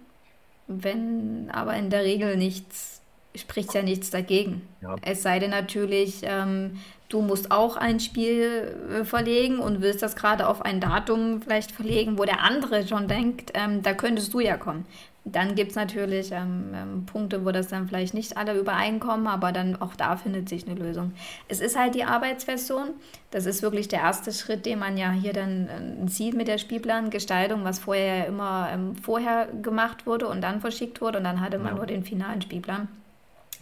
[0.68, 3.02] Wenn aber in der Regel nichts,
[3.36, 4.62] spricht ja nichts dagegen.
[4.82, 4.96] Ja.
[5.02, 6.78] Es sei denn natürlich, ähm,
[7.10, 11.72] du musst auch ein Spiel äh, verlegen und willst das gerade auf ein Datum vielleicht
[11.72, 14.86] verlegen, wo der andere schon denkt, ähm, da könntest du ja kommen.
[15.30, 19.52] Dann gibt es natürlich ähm, ähm, Punkte, wo das dann vielleicht nicht alle übereinkommen, aber
[19.52, 21.12] dann auch da findet sich eine Lösung.
[21.50, 22.92] Es ist halt die Arbeitsversion.
[23.32, 26.58] Das ist wirklich der erste Schritt, den man ja hier dann äh, sieht mit der
[26.58, 31.42] Spielplangestaltung, was vorher ja immer ähm, vorher gemacht wurde und dann verschickt wurde und dann
[31.42, 31.76] hatte man ja.
[31.76, 32.88] nur den finalen Spielplan.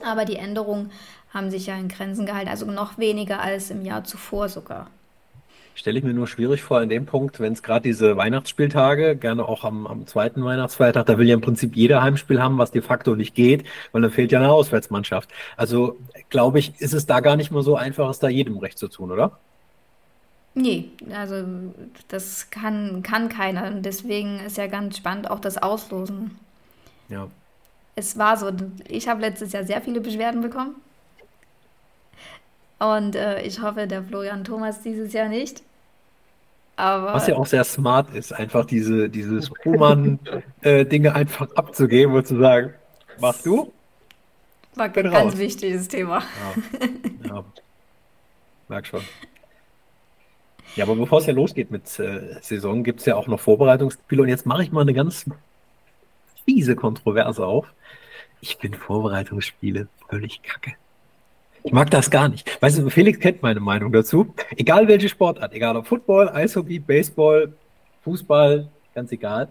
[0.03, 0.91] Aber die Änderungen
[1.33, 4.87] haben sich ja in Grenzen gehalten, also noch weniger als im Jahr zuvor sogar.
[5.77, 9.43] Stelle ich mir nur schwierig vor in dem Punkt, wenn es gerade diese Weihnachtsspieltage, gerne
[9.45, 12.81] auch am, am zweiten Weihnachtsfeiertag, da will ja im Prinzip jeder Heimspiel haben, was de
[12.81, 15.29] facto nicht geht, weil dann fehlt ja eine Auswärtsmannschaft.
[15.57, 15.97] Also
[16.29, 18.87] glaube ich, ist es da gar nicht mal so einfach, es da jedem recht zu
[18.87, 19.37] tun, oder?
[20.53, 21.43] Nee, also
[22.07, 23.67] das kann, kann keiner.
[23.67, 26.39] Und deswegen ist ja ganz spannend auch das Auslosen.
[27.09, 27.27] Ja.
[27.95, 28.51] Es war so,
[28.87, 30.75] ich habe letztes Jahr sehr viele Beschwerden bekommen.
[32.79, 35.63] Und äh, ich hoffe, der Florian Thomas dieses Jahr nicht.
[36.75, 42.27] Aber Was ja auch sehr smart ist, einfach diese, dieses Schumann-Dinge äh, einfach abzugeben und
[42.27, 42.73] zu sagen,
[43.19, 43.71] mach du.
[44.75, 45.37] War ein ganz raus.
[45.37, 46.21] wichtiges Thema.
[47.23, 47.43] Ja, ja.
[48.67, 49.01] Merk schon.
[50.75, 54.23] Ja, aber bevor es ja losgeht mit äh, Saison, gibt es ja auch noch Vorbereitungsspiele.
[54.23, 55.25] Und jetzt mache ich mal eine ganz
[56.45, 57.67] fiese Kontroverse auf.
[58.41, 60.73] Ich finde Vorbereitungsspiele völlig kacke.
[61.63, 62.61] Ich mag das gar nicht.
[62.61, 64.33] Weißt du, Felix kennt meine Meinung dazu.
[64.55, 67.53] Egal welche Sportart, egal ob Football, Eishockey, Baseball,
[68.03, 69.47] Fußball, ganz egal.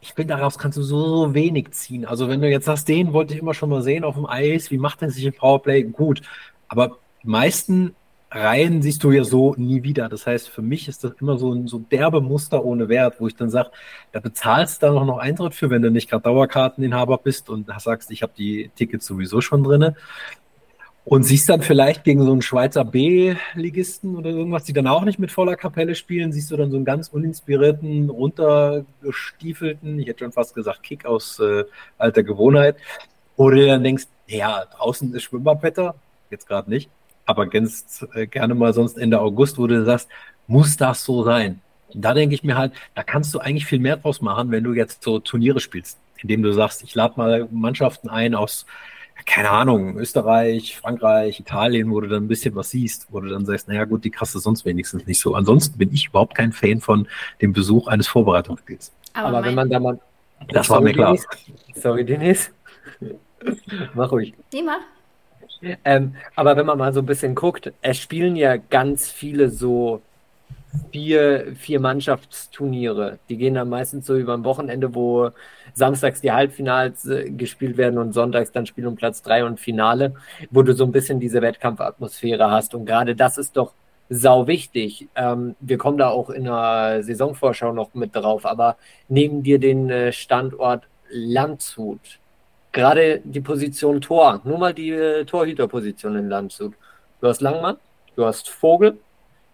[0.00, 2.04] Ich finde, daraus kannst du so wenig ziehen.
[2.04, 4.70] Also, wenn du jetzt sagst, den wollte ich immer schon mal sehen auf dem Eis,
[4.72, 5.84] wie macht er sich im Powerplay?
[5.84, 6.22] Gut.
[6.66, 7.94] Aber die meisten
[8.34, 10.08] Reihen siehst du ja so nie wieder.
[10.08, 13.28] Das heißt, für mich ist das immer so ein so derbe Muster ohne Wert, wo
[13.28, 13.70] ich dann sage,
[14.12, 18.10] da bezahlst du dann noch Eintritt für, wenn du nicht gerade Dauerkarteninhaber bist und sagst,
[18.10, 19.94] ich habe die Tickets sowieso schon drinne.
[21.06, 25.18] Und siehst dann vielleicht gegen so einen Schweizer B-Ligisten oder irgendwas, die dann auch nicht
[25.18, 30.32] mit voller Kapelle spielen, siehst du dann so einen ganz uninspirierten, runtergestiefelten, ich hätte schon
[30.32, 31.64] fast gesagt, Kick aus äh,
[31.98, 32.76] alter Gewohnheit.
[33.36, 35.94] Oder du dann denkst, ja, draußen ist Schwimmbadwetter,
[36.30, 36.88] jetzt gerade nicht,
[37.26, 40.08] aber ganz äh, gerne mal sonst Ende August, wo du sagst,
[40.46, 41.60] muss das so sein?
[41.92, 44.64] Und da denke ich mir halt, da kannst du eigentlich viel mehr draus machen, wenn
[44.64, 48.66] du jetzt so Turniere spielst, indem du sagst, ich lade mal Mannschaften ein aus
[49.26, 53.46] keine Ahnung, Österreich, Frankreich, Italien, wo du dann ein bisschen was siehst, wo du dann
[53.46, 55.34] sagst, naja gut, die du sonst wenigstens nicht so.
[55.34, 57.08] Ansonsten bin ich überhaupt kein Fan von
[57.40, 58.92] dem Besuch eines Vorbereitungsspiels.
[59.14, 59.98] Aber, Aber wenn man da mal...
[60.48, 61.16] Das war mir klar.
[61.74, 62.50] Sorry, Denise.
[63.94, 64.34] mach ruhig.
[64.52, 64.80] Die mach.
[65.84, 70.02] Ähm, aber wenn man mal so ein bisschen guckt, es spielen ja ganz viele so
[70.92, 73.18] vier, vier Mannschaftsturniere.
[73.28, 75.30] Die gehen dann meistens so über ein Wochenende, wo
[75.72, 80.14] samstags die Halbfinals äh, gespielt werden und sonntags dann Spiel um Platz drei und Finale,
[80.50, 82.74] wo du so ein bisschen diese Wettkampfatmosphäre hast.
[82.74, 83.72] Und gerade das ist doch
[84.08, 85.08] sau wichtig.
[85.14, 88.76] Ähm, wir kommen da auch in der Saisonvorschau noch mit drauf, aber
[89.08, 92.18] neben dir den äh, Standort Landshut,
[92.74, 96.74] gerade die Position Tor, nur mal die äh, Torhüterposition in Landshut.
[97.20, 97.78] Du hast Langmann,
[98.16, 98.98] du hast Vogel,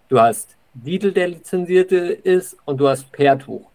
[0.09, 3.69] du hast Dietl, der Lizenzierte ist, und du hast Pertuch.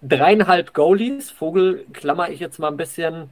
[0.00, 3.28] Dreieinhalb Goalies, Vogel klammer ich jetzt mal ein bisschen,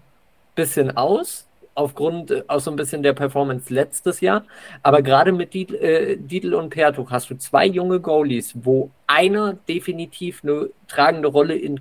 [0.55, 4.45] bisschen aus, aufgrund äh, aus so ein bisschen der Performance letztes Jahr.
[4.83, 9.55] Aber gerade mit Dietl, äh, Dietl und Pertuch hast du zwei junge Goalies, wo einer
[9.55, 11.81] definitiv eine tragende Rolle in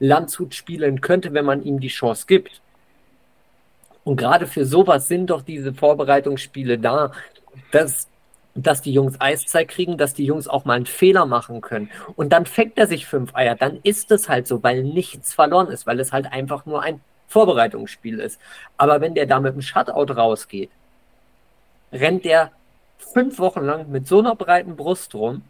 [0.00, 2.60] Landshut spielen könnte, wenn man ihm die Chance gibt.
[4.04, 7.12] Und gerade für sowas sind doch diese Vorbereitungsspiele da,
[7.72, 8.08] dass
[8.62, 11.90] dass die Jungs Eiszeit kriegen, dass die Jungs auch mal einen Fehler machen können.
[12.16, 13.54] Und dann fängt er sich fünf Eier.
[13.54, 17.00] Dann ist es halt so, weil nichts verloren ist, weil es halt einfach nur ein
[17.28, 18.40] Vorbereitungsspiel ist.
[18.76, 20.70] Aber wenn der da mit dem Shutout rausgeht,
[21.92, 22.50] rennt der
[22.98, 25.42] fünf Wochen lang mit so einer breiten Brust rum.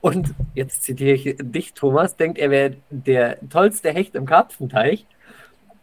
[0.00, 5.06] Und jetzt zitiere ich dich, Thomas, denkt, er wäre der tollste Hecht im Karpfenteich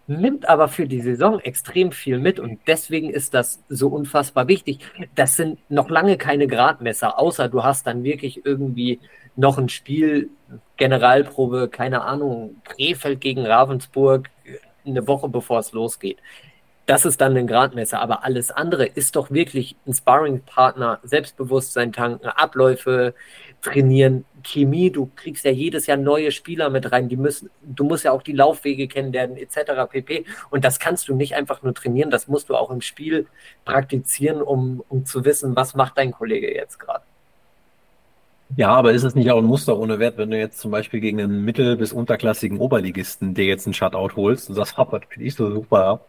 [0.07, 4.79] nimmt aber für die Saison extrem viel mit und deswegen ist das so unfassbar wichtig.
[5.15, 8.99] Das sind noch lange keine Gradmesser, außer du hast dann wirklich irgendwie
[9.35, 10.29] noch ein Spiel,
[10.77, 14.29] Generalprobe, keine Ahnung, Krefeld gegen Ravensburg,
[14.85, 16.19] eine Woche bevor es losgeht.
[16.85, 22.27] Das ist dann ein Gradmesser, aber alles andere ist doch wirklich ein Sparring-Partner, Selbstbewusstsein tanken,
[22.27, 23.15] Abläufe
[23.63, 28.03] trainieren, Chemie, du kriegst ja jedes Jahr neue Spieler mit rein, die müssen, du musst
[28.03, 29.87] ja auch die Laufwege kennenlernen, etc.
[29.89, 30.25] pp.
[30.51, 33.25] Und das kannst du nicht einfach nur trainieren, das musst du auch im Spiel
[33.65, 37.03] praktizieren, um, um zu wissen, was macht dein Kollege jetzt gerade.
[38.57, 40.99] Ja, aber ist es nicht auch ein Muster ohne Wert, wenn du jetzt zum Beispiel
[40.99, 45.27] gegen einen mittel- bis unterklassigen Oberligisten dir jetzt einen Shutout holst und sagst, das finde
[45.27, 46.01] ich so super.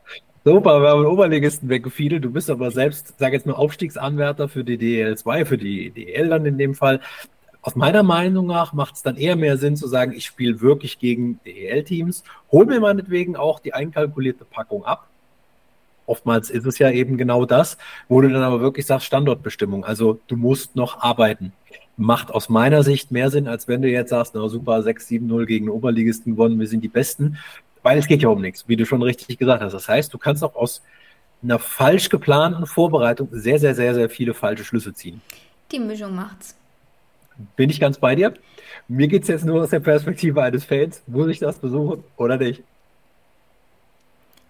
[0.48, 2.24] Super, wir haben einen Oberligisten weggefiedelt.
[2.24, 6.46] Du bist aber selbst, sag jetzt mal, Aufstiegsanwärter für die DL2, für die DL dann
[6.46, 7.00] in dem Fall
[7.62, 11.00] aus meiner Meinung nach macht es dann eher mehr Sinn zu sagen, ich spiele wirklich
[11.00, 15.08] gegen DEL-Teams, hol mir meinetwegen auch die einkalkulierte Packung ab.
[16.06, 19.84] Oftmals ist es ja eben genau das, wo du dann aber wirklich sagst, Standortbestimmung.
[19.84, 21.54] Also du musst noch arbeiten.
[21.96, 25.68] Macht aus meiner Sicht mehr Sinn, als wenn du jetzt sagst, na super, 6-7-0 gegen
[25.68, 27.36] Oberligisten gewonnen, wir sind die Besten.
[27.86, 29.72] Weil es geht ja um nichts, wie du schon richtig gesagt hast.
[29.72, 30.82] Das heißt, du kannst auch aus
[31.40, 35.22] einer falsch geplanten Vorbereitung sehr, sehr, sehr, sehr viele falsche Schlüsse ziehen.
[35.70, 36.56] Die Mischung macht's.
[37.54, 38.34] Bin ich ganz bei dir.
[38.88, 41.00] Mir geht es jetzt nur aus der Perspektive eines Fans.
[41.06, 42.64] Muss ich das besuchen oder nicht?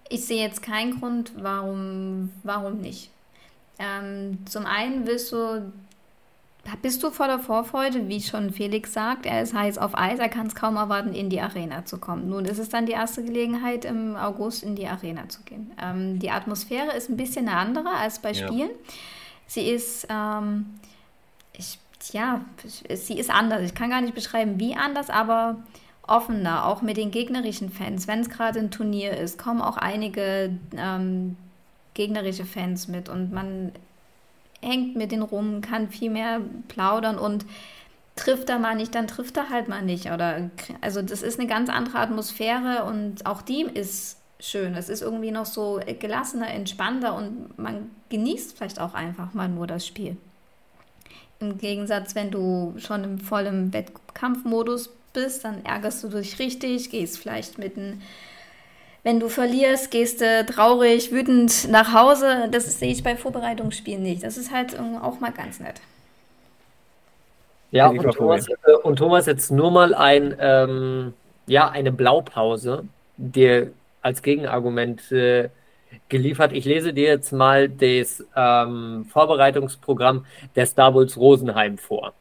[0.09, 3.11] Ich sehe jetzt keinen Grund, warum, warum nicht.
[3.79, 5.71] Ähm, zum einen willst du,
[6.83, 10.47] bist du voller Vorfreude, wie schon Felix sagt, er ist heiß auf Eis, er kann
[10.47, 12.29] es kaum erwarten, in die Arena zu kommen.
[12.29, 15.73] Nun ist es dann die erste Gelegenheit, im August in die Arena zu gehen.
[15.81, 18.71] Ähm, die Atmosphäre ist ein bisschen eine andere als bei Spielen.
[18.71, 18.93] Ja.
[19.47, 20.67] Sie ist, ähm,
[21.53, 21.79] ich
[22.13, 23.63] ja, sie ist anders.
[23.63, 25.57] Ich kann gar nicht beschreiben, wie anders, aber
[26.07, 28.07] offener, auch mit den gegnerischen Fans.
[28.07, 31.37] Wenn es gerade ein Turnier ist, kommen auch einige ähm,
[31.95, 33.73] gegnerische Fans mit und man
[34.63, 37.45] hängt mit denen rum, kann viel mehr plaudern und
[38.17, 40.07] trifft er mal nicht, dann trifft er halt mal nicht.
[40.07, 44.75] Oder also das ist eine ganz andere Atmosphäre und auch die ist schön.
[44.75, 49.67] Es ist irgendwie noch so gelassener, entspannter und man genießt vielleicht auch einfach mal nur
[49.67, 50.17] das Spiel.
[51.39, 57.19] Im Gegensatz, wenn du schon im vollen Wettkampfmodus bist, dann ärgerst du dich richtig, gehst
[57.19, 58.01] vielleicht mit einem
[59.07, 62.49] wenn du verlierst, gehst du traurig, wütend nach Hause.
[62.51, 64.25] Das sehe ich bei Vorbereitungsspielen nicht.
[64.25, 65.81] Das ist halt auch mal ganz nett.
[67.71, 68.47] Ja, und Thomas,
[68.83, 71.15] und Thomas, jetzt nur mal ein, ähm,
[71.47, 72.83] ja, eine Blaupause,
[73.17, 73.69] die
[74.03, 75.51] als Gegenargument äh,
[76.09, 76.51] geliefert.
[76.53, 82.13] Ich lese dir jetzt mal das ähm, Vorbereitungsprogramm der Star Wars Rosenheim vor.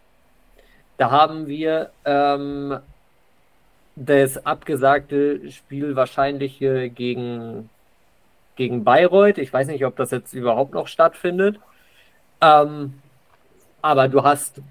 [0.99, 2.77] Da haben wir ähm,
[3.95, 7.69] das abgesagte Spiel wahrscheinlich gegen,
[8.55, 9.37] gegen Bayreuth.
[9.37, 11.59] Ich weiß nicht, ob das jetzt überhaupt noch stattfindet.
[12.41, 12.95] Ähm,
[13.81, 14.61] aber du hast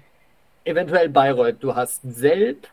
[0.63, 2.67] eventuell Bayreuth, du hast Selb,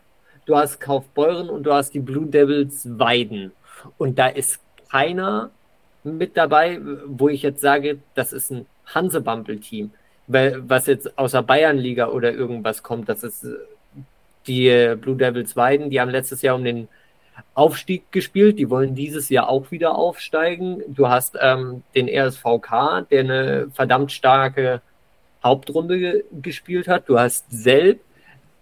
[0.45, 3.51] du hast Kaufbeuren und du hast die Blue Devils Weiden.
[3.97, 4.59] Und da ist
[4.91, 5.51] keiner
[6.03, 9.91] mit dabei, wo ich jetzt sage, das ist ein Hansebampel-Team.
[10.27, 13.55] Was jetzt außer Bayernliga oder irgendwas kommt, das ist äh,
[14.47, 16.87] die äh, Blue Devils Weiden, die haben letztes Jahr um den
[17.55, 20.83] Aufstieg gespielt, die wollen dieses Jahr auch wieder aufsteigen.
[20.87, 24.81] Du hast ähm, den RSVK, der eine verdammt starke
[25.43, 27.09] Hauptrunde ge gespielt hat.
[27.09, 28.01] Du hast Selb,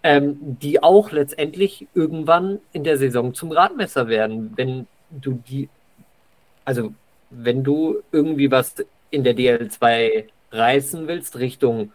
[0.02, 4.52] ähm, die auch letztendlich irgendwann in der Saison zum Radmesser werden.
[4.56, 5.68] Wenn du die,
[6.64, 6.92] also
[7.30, 8.74] wenn du irgendwie was
[9.10, 11.92] in der DL2 reißen willst, Richtung,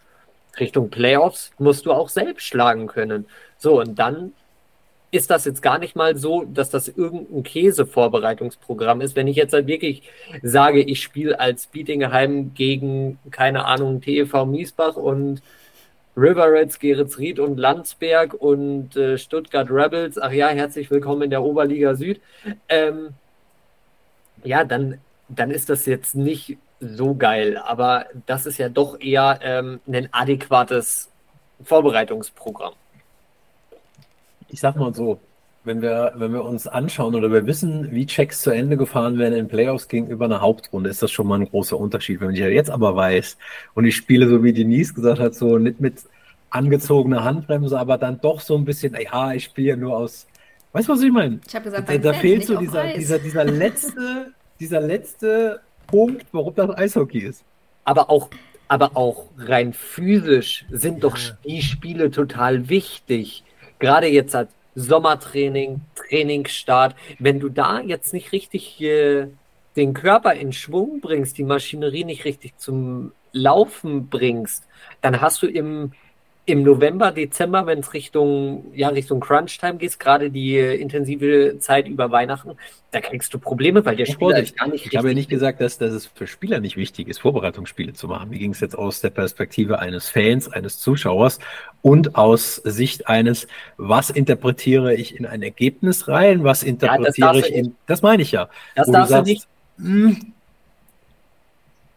[0.58, 3.26] Richtung Playoffs, musst du auch selbst schlagen können.
[3.58, 4.32] So, und dann
[5.10, 9.16] ist das jetzt gar nicht mal so, dass das irgendein Käse-Vorbereitungsprogramm ist.
[9.16, 10.02] Wenn ich jetzt halt wirklich
[10.42, 15.42] sage, ich spiele als Bietingheim gegen, keine Ahnung, TEV Miesbach und
[16.16, 21.42] River Reds, Geretsried und Landsberg und äh, Stuttgart Rebels, ach ja, herzlich willkommen in der
[21.42, 22.20] Oberliga Süd.
[22.68, 23.10] Ähm,
[24.44, 27.58] ja, dann dann ist das jetzt nicht so geil.
[27.58, 31.10] Aber das ist ja doch eher ähm, ein adäquates
[31.62, 32.74] Vorbereitungsprogramm.
[34.48, 35.20] Ich sag mal so,
[35.64, 39.34] wenn wir, wenn wir uns anschauen oder wir wissen, wie Checks zu Ende gefahren werden
[39.34, 42.20] in Playoffs gegenüber einer Hauptrunde, ist das schon mal ein großer Unterschied.
[42.20, 43.36] Wenn ich ja jetzt aber weiß
[43.74, 46.04] und ich spiele, so wie Denise gesagt hat, so nicht mit
[46.50, 50.26] angezogener Handbremse, aber dann doch so ein bisschen, ja, ich spiele nur aus,
[50.72, 51.40] weißt du, was ich meine?
[51.46, 56.54] Ich habe gesagt, da, da fehlt so dieser, dieser, dieser letzte, dieser letzte Punkt, warum
[56.54, 57.44] das Eishockey ist.
[57.84, 58.30] Aber auch
[58.68, 63.42] aber auch rein physisch sind doch die Spiele total wichtig.
[63.78, 66.94] Gerade jetzt als Sommertraining, Trainingsstart.
[67.18, 69.26] Wenn du da jetzt nicht richtig äh,
[69.76, 74.64] den Körper in Schwung bringst, die Maschinerie nicht richtig zum Laufen bringst,
[75.02, 75.92] dann hast du im
[76.48, 82.10] im November, Dezember, wenn es Richtung, ja, Richtung Crunch-Time geht, gerade die intensive Zeit über
[82.10, 82.52] Weihnachten,
[82.90, 85.60] da kriegst du Probleme, weil der Spieler ist gar nicht Ich habe ja nicht gesagt,
[85.60, 88.30] dass, dass es für Spieler nicht wichtig ist, Vorbereitungsspiele zu machen.
[88.30, 91.38] Mir ging es jetzt aus der Perspektive eines Fans, eines Zuschauers
[91.82, 97.54] und aus Sicht eines, was interpretiere ich in ein Ergebnis rein, was interpretiere ja, ich
[97.54, 98.48] in, das meine ich ja.
[98.74, 99.48] Das darfst du, sagst, nicht.
[99.76, 100.32] Mh, hm,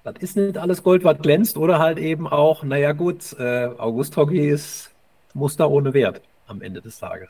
[0.04, 4.18] das ist nicht alles Gold, was glänzt, oder halt eben auch, naja gut, äh, August
[4.18, 4.92] Hockey ist
[5.34, 7.30] Muster ohne Wert am Ende des Tages.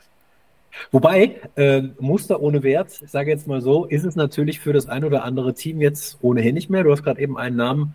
[0.90, 4.88] Wobei, äh, Muster ohne Wert, ich sage jetzt mal so, ist es natürlich für das
[4.88, 6.82] ein oder andere Team jetzt ohnehin nicht mehr.
[6.82, 7.94] Du hast gerade eben einen Namen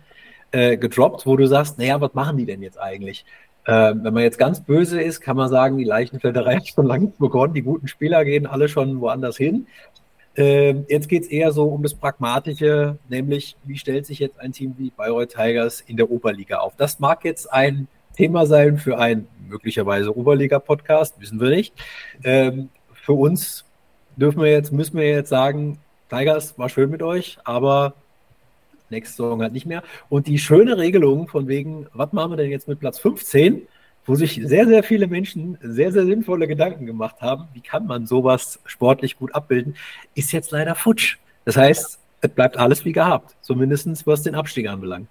[0.52, 3.24] äh, gedroppt, wo du sagst, naja, was machen die denn jetzt eigentlich?
[3.64, 7.12] Äh, wenn man jetzt ganz böse ist, kann man sagen, die Leichenflatterei hat schon lange
[7.18, 9.66] begonnen, die guten Spieler gehen alle schon woanders hin.
[10.38, 14.52] Ähm, jetzt geht es eher so um das Pragmatische, nämlich wie stellt sich jetzt ein
[14.52, 16.76] Team wie Bayreuth Tigers in der Oberliga auf?
[16.76, 21.74] Das mag jetzt ein Thema sein für einen möglicherweise Oberliga-Podcast, wissen wir nicht.
[22.22, 23.64] Ähm, für uns
[24.16, 27.94] dürfen wir jetzt, müssen wir jetzt sagen, Tigers war schön mit euch, aber
[28.90, 29.82] nächste Saison halt nicht mehr.
[30.08, 33.66] Und die schöne Regelung von wegen, was machen wir denn jetzt mit Platz 15?
[34.08, 38.06] Wo sich sehr, sehr viele Menschen sehr, sehr sinnvolle Gedanken gemacht haben, wie kann man
[38.06, 39.76] sowas sportlich gut abbilden,
[40.14, 41.18] ist jetzt leider futsch.
[41.44, 45.08] Das heißt, es bleibt alles wie gehabt, zumindest was den Abstieg anbelangt.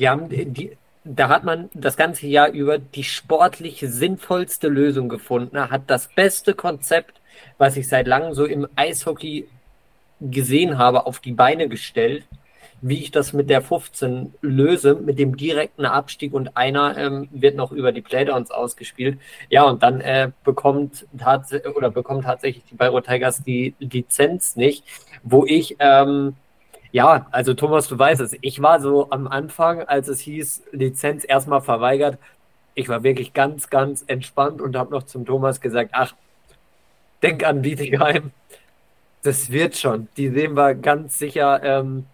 [0.00, 5.84] Haben die, da hat man das ganze Jahr über die sportlich sinnvollste Lösung gefunden, hat
[5.86, 7.20] das beste Konzept,
[7.56, 9.48] was ich seit langem so im Eishockey
[10.20, 12.24] gesehen habe, auf die Beine gestellt
[12.80, 17.56] wie ich das mit der 15 löse, mit dem direkten Abstieg und einer ähm, wird
[17.56, 19.18] noch über die Playdowns ausgespielt.
[19.48, 24.84] Ja, und dann äh, bekommt, tats oder bekommt tatsächlich die Bayreuth Tigers die Lizenz nicht,
[25.22, 26.36] wo ich, ähm,
[26.92, 31.24] ja, also Thomas, du weißt es, ich war so am Anfang, als es hieß, Lizenz
[31.26, 32.18] erstmal verweigert,
[32.74, 36.14] ich war wirklich ganz, ganz entspannt und habe noch zum Thomas gesagt, ach,
[37.22, 38.32] denk an Bietigheim,
[39.22, 40.08] das wird schon.
[40.16, 42.06] Die sehen wir ganz sicher ähm,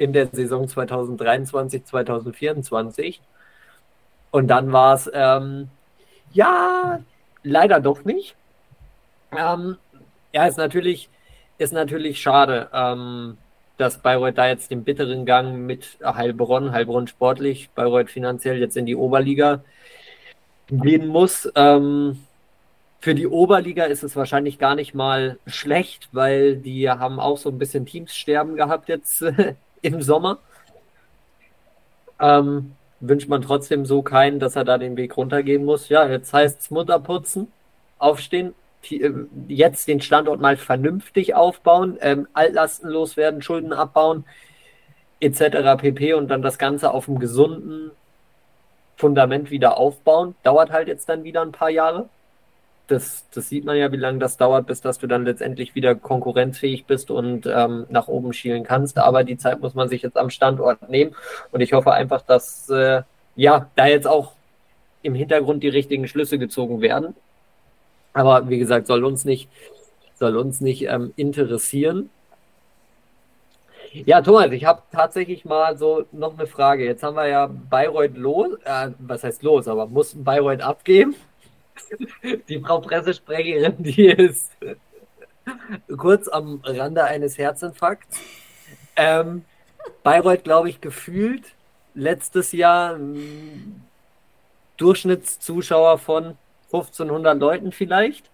[0.00, 3.20] in der Saison 2023, 2024.
[4.30, 5.68] Und dann war es, ähm,
[6.32, 7.00] ja,
[7.42, 8.34] leider doch nicht.
[9.36, 9.76] Ähm,
[10.32, 11.10] ja, ist natürlich,
[11.58, 13.36] ist natürlich schade, ähm,
[13.76, 18.86] dass Bayreuth da jetzt den bitteren Gang mit Heilbronn, Heilbronn sportlich, Bayreuth finanziell jetzt in
[18.86, 19.62] die Oberliga
[20.70, 21.46] gehen muss.
[21.54, 22.24] Ähm,
[23.00, 27.50] für die Oberliga ist es wahrscheinlich gar nicht mal schlecht, weil die haben auch so
[27.50, 29.22] ein bisschen Teamssterben gehabt jetzt
[29.82, 30.38] im Sommer.
[32.18, 35.88] Ähm, wünscht man trotzdem so keinen, dass er da den Weg runtergehen muss.
[35.88, 37.50] Ja, jetzt heißt es Mutter putzen,
[37.98, 38.54] aufstehen,
[38.90, 39.10] äh,
[39.48, 44.24] jetzt den Standort mal vernünftig aufbauen, ähm, Altlasten loswerden, Schulden abbauen,
[45.20, 45.76] etc.
[45.78, 46.14] pp.
[46.14, 47.90] und dann das Ganze auf einem gesunden
[48.96, 50.34] Fundament wieder aufbauen.
[50.42, 52.08] Dauert halt jetzt dann wieder ein paar Jahre
[52.90, 55.94] das, das sieht man ja, wie lange das dauert, bis dass du dann letztendlich wieder
[55.94, 58.98] konkurrenzfähig bist und ähm, nach oben schielen kannst.
[58.98, 61.14] Aber die Zeit muss man sich jetzt am Standort nehmen.
[61.52, 63.02] Und ich hoffe einfach, dass äh,
[63.36, 64.32] ja da jetzt auch
[65.02, 67.14] im Hintergrund die richtigen Schlüsse gezogen werden.
[68.12, 69.48] Aber wie gesagt, soll uns nicht,
[70.14, 72.10] soll uns nicht ähm, interessieren.
[73.92, 76.84] Ja, Thomas, ich habe tatsächlich mal so noch eine Frage.
[76.84, 81.14] Jetzt haben wir ja Bayreuth los, äh, was heißt los, aber mussten Bayreuth abgeben.
[82.48, 84.52] Die Frau Pressesprecherin, die ist
[85.96, 88.18] kurz am Rande eines Herzinfarkts.
[88.96, 89.44] Ähm,
[90.02, 91.54] Bayreuth, glaube ich, gefühlt
[91.94, 92.98] letztes Jahr
[94.76, 98.30] Durchschnittszuschauer von 1500 Leuten vielleicht.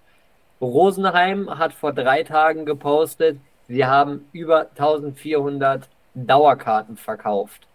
[0.61, 7.66] Rosenheim hat vor drei Tagen gepostet, sie haben über 1400 Dauerkarten verkauft.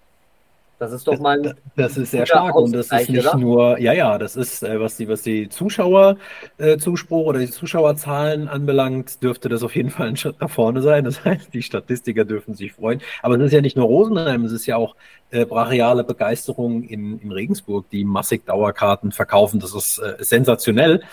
[0.81, 1.55] Das ist doch mal.
[1.75, 3.37] Das ist sehr stark und das ist nicht oder?
[3.37, 8.47] nur, ja, ja, das ist, äh, was die, was die Zuschauerzuspruch äh, oder die Zuschauerzahlen
[8.47, 11.03] anbelangt, dürfte das auf jeden Fall ein Schritt nach vorne sein.
[11.03, 12.99] Das heißt, die Statistiker dürfen sich freuen.
[13.21, 14.95] Aber es ist ja nicht nur Rosenheim, es ist ja auch
[15.29, 19.59] äh, brachiale Begeisterung in, in Regensburg, die massig Dauerkarten verkaufen.
[19.59, 21.03] Das ist äh, sensationell.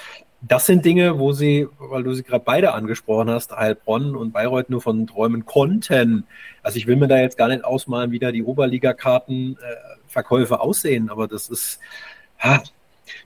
[0.41, 4.71] Das sind Dinge, wo sie, weil du sie gerade beide angesprochen hast, Heilbronn und Bayreuth
[4.71, 6.29] nur von träumen konnten.
[6.63, 11.11] Also ich will mir da jetzt gar nicht ausmalen, wie da die Oberliga-Kartenverkäufe äh, aussehen,
[11.11, 11.81] aber das ist,
[12.39, 12.63] ha,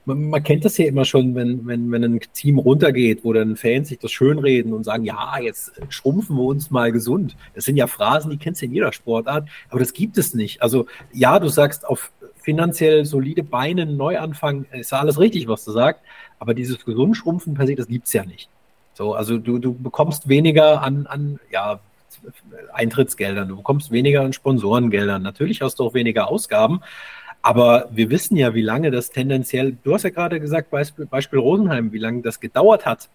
[0.05, 3.57] man, man, kennt das ja immer schon, wenn, wenn, wenn ein Team runtergeht, wo dann
[3.57, 7.35] Fans sich das schönreden und sagen, ja, jetzt schrumpfen wir uns mal gesund.
[7.53, 10.61] Das sind ja Phrasen, die kennst du in jeder Sportart, aber das gibt es nicht.
[10.61, 12.11] Also ja, du sagst auf
[12.43, 16.01] finanziell solide Beine neu anfangen, ist alles richtig, was du sagst,
[16.39, 18.49] aber dieses Gesundschrumpfen per se, das gibt es ja nicht.
[18.93, 21.79] So, also du, du bekommst weniger an, an ja,
[22.73, 25.23] Eintrittsgeldern, du bekommst weniger an Sponsorengeldern.
[25.23, 26.81] Natürlich hast du auch weniger Ausgaben,
[27.41, 31.39] aber wir wissen ja, wie lange das tendenziell, du hast ja gerade gesagt, Beispiel, Beispiel
[31.39, 33.09] Rosenheim, wie lange das gedauert hat,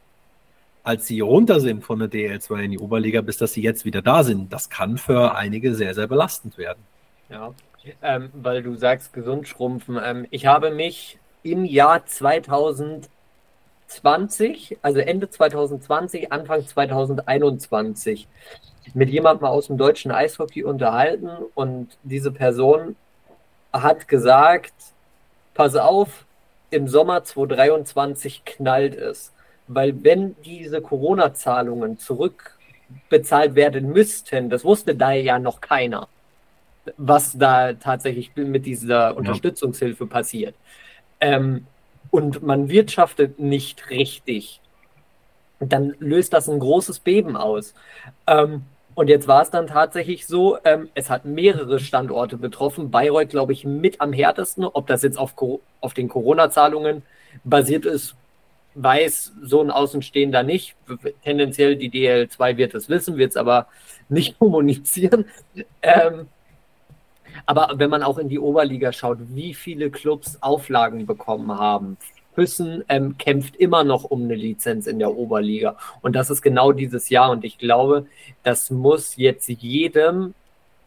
[0.82, 4.00] als sie runter sind von der DL2 in die Oberliga, bis dass sie jetzt wieder
[4.00, 4.52] da sind.
[4.52, 6.78] Das kann für einige sehr, sehr belastend werden.
[7.28, 7.52] Ja,
[8.02, 9.98] ähm, weil du sagst, gesund schrumpfen.
[10.02, 13.08] Ähm, ich habe mich im Jahr 2000
[13.88, 18.28] 20, also Ende 2020, Anfang 2021,
[18.94, 22.96] mit jemandem aus dem deutschen Eishockey unterhalten und diese Person
[23.72, 24.72] hat gesagt,
[25.54, 26.26] pass auf,
[26.70, 29.32] im Sommer 2023 knallt es.
[29.66, 36.08] Weil wenn diese Corona-Zahlungen zurückbezahlt werden müssten, das wusste da ja noch keiner,
[36.96, 40.54] was da tatsächlich mit dieser Unterstützungshilfe passiert.
[41.20, 41.66] Ähm,
[42.10, 44.60] und man wirtschaftet nicht richtig,
[45.60, 47.74] dann löst das ein großes Beben aus.
[48.26, 48.62] Ähm,
[48.94, 52.90] und jetzt war es dann tatsächlich so, ähm, es hat mehrere Standorte betroffen.
[52.90, 54.64] Bayreuth, glaube ich, mit am härtesten.
[54.64, 55.34] Ob das jetzt auf,
[55.80, 57.02] auf den Corona-Zahlungen
[57.44, 58.16] basiert ist,
[58.74, 60.74] weiß so ein Außenstehender nicht.
[61.22, 63.66] Tendenziell die DL2 wird es wissen, wird es aber
[64.08, 65.26] nicht kommunizieren.
[65.82, 66.26] Ähm,
[67.46, 71.96] aber wenn man auch in die Oberliga schaut, wie viele Clubs Auflagen bekommen haben,
[72.34, 75.76] Füssen ähm, kämpft immer noch um eine Lizenz in der Oberliga.
[76.02, 77.32] Und das ist genau dieses Jahr.
[77.32, 78.06] Und ich glaube,
[78.44, 80.34] das muss jetzt jedem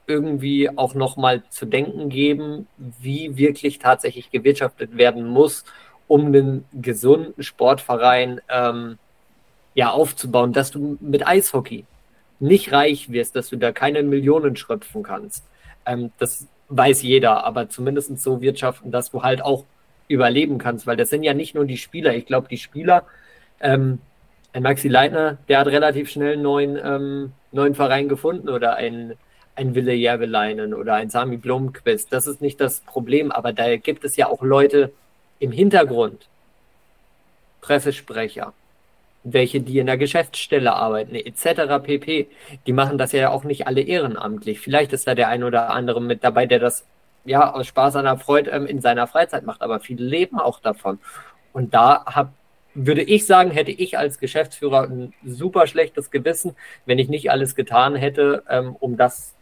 [0.08, 5.66] irgendwie auch nochmal zu denken geben, wie wirklich tatsächlich gewirtschaftet werden muss,
[6.08, 8.98] um einen gesunden Sportverein ähm,
[9.74, 11.86] ja, aufzubauen, dass du mit Eishockey
[12.39, 15.46] nicht reich wirst, dass du da keine Millionen schröpfen kannst.
[15.86, 19.65] Ähm, das weiß jeder, aber zumindest so wirtschaften, dass du halt auch
[20.07, 22.15] überleben kannst, weil das sind ja nicht nur die Spieler.
[22.15, 23.05] Ich glaube, die Spieler,
[23.59, 23.99] ähm,
[24.53, 29.13] ein Maxi Leitner, der hat relativ schnell einen neuen, ähm, neuen Verein gefunden oder ein,
[29.55, 32.11] ein Wille Järveleinen oder ein Sami Blomqvist.
[32.11, 34.91] Das ist nicht das Problem, aber da gibt es ja auch Leute
[35.39, 36.27] im Hintergrund,
[37.61, 38.53] Pressesprecher,
[39.24, 41.84] welche die in der Geschäftsstelle arbeiten, etc.
[41.84, 42.28] pp.
[42.65, 44.59] Die machen das ja auch nicht alle ehrenamtlich.
[44.59, 46.86] Vielleicht ist da der ein oder andere mit dabei, der das
[47.26, 50.59] ja aus Spaß an der Freude ähm, in seiner Freizeit macht, aber viele leben auch
[50.59, 50.99] davon.
[51.53, 52.34] Und da hab,
[52.74, 56.55] würde ich sagen, hätte ich als Geschäftsführer ein super schlechtes Gewissen,
[56.86, 59.36] wenn ich nicht alles getan hätte, ähm, um das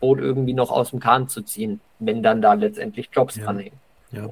[0.00, 3.44] Boot irgendwie noch aus dem Kahn zu ziehen, wenn dann da letztendlich Jobs ja.
[3.44, 3.78] dranhängen.
[4.10, 4.30] Ja.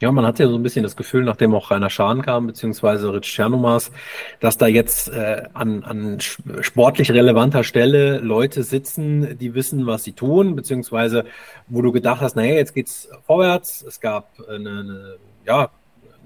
[0.00, 3.12] Ja, man hat ja so ein bisschen das Gefühl, nachdem auch Rainer Schahn kam, beziehungsweise
[3.12, 3.90] Rich Tschernomas,
[4.38, 10.12] dass da jetzt äh, an, an sportlich relevanter Stelle Leute sitzen, die wissen, was sie
[10.12, 11.24] tun, beziehungsweise
[11.66, 15.70] wo du gedacht hast, naja, jetzt geht's vorwärts, es gab eine, eine, ja,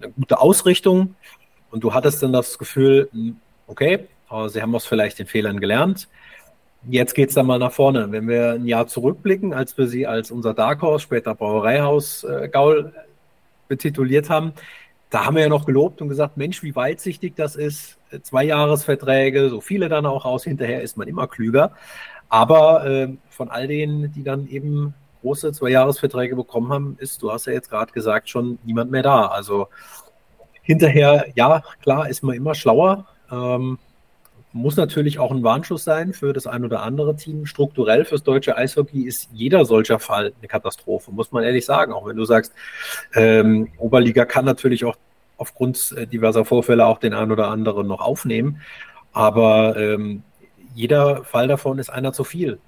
[0.02, 1.14] eine gute Ausrichtung
[1.70, 3.36] und du hattest dann das Gefühl, hm,
[3.68, 4.06] okay,
[4.48, 6.08] sie haben aus vielleicht den Fehlern gelernt.
[6.90, 8.10] Jetzt geht's dann mal nach vorne.
[8.10, 12.48] Wenn wir ein Jahr zurückblicken, als wir sie als unser Dark Horse, später Brauereihaus äh,
[12.48, 12.92] Gaul
[13.68, 14.52] betituliert haben,
[15.10, 17.98] da haben wir ja noch gelobt und gesagt, Mensch, wie weitsichtig das ist.
[18.22, 20.44] Zwei Jahresverträge, so viele dann auch aus.
[20.44, 21.72] Hinterher ist man immer klüger.
[22.30, 27.46] Aber äh, von all denen, die dann eben große Zwei-Jahres-Verträge bekommen haben, ist, du hast
[27.46, 29.26] ja jetzt gerade gesagt, schon niemand mehr da.
[29.26, 29.68] Also
[30.62, 33.06] hinterher, ja, klar, ist man immer schlauer.
[33.30, 33.78] Ähm,
[34.52, 37.46] muss natürlich auch ein Warnschuss sein für das ein oder andere Team.
[37.46, 41.92] Strukturell fürs deutsche Eishockey ist jeder solcher Fall eine Katastrophe, muss man ehrlich sagen.
[41.92, 42.52] Auch wenn du sagst,
[43.14, 44.96] ähm, Oberliga kann natürlich auch
[45.38, 48.60] aufgrund äh, diverser Vorfälle auch den einen oder anderen noch aufnehmen.
[49.12, 50.22] Aber ähm,
[50.74, 52.58] jeder Fall davon ist einer zu viel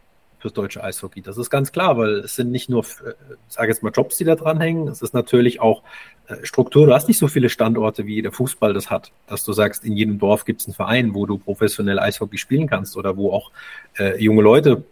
[0.45, 1.23] fürs deutsche Eishockey.
[1.23, 3.15] Das ist ganz klar, weil es sind nicht nur, äh,
[3.49, 5.83] ich sage jetzt mal, Jobs, die da dranhängen, es ist natürlich auch
[6.29, 6.87] äh, Struktur.
[6.87, 9.97] Du hast nicht so viele Standorte, wie der Fußball das hat, dass du sagst, in
[9.97, 13.53] jedem Dorf gibt es einen Verein, wo du professionell Eishockey spielen kannst oder wo auch
[13.99, 14.85] äh, junge Leute,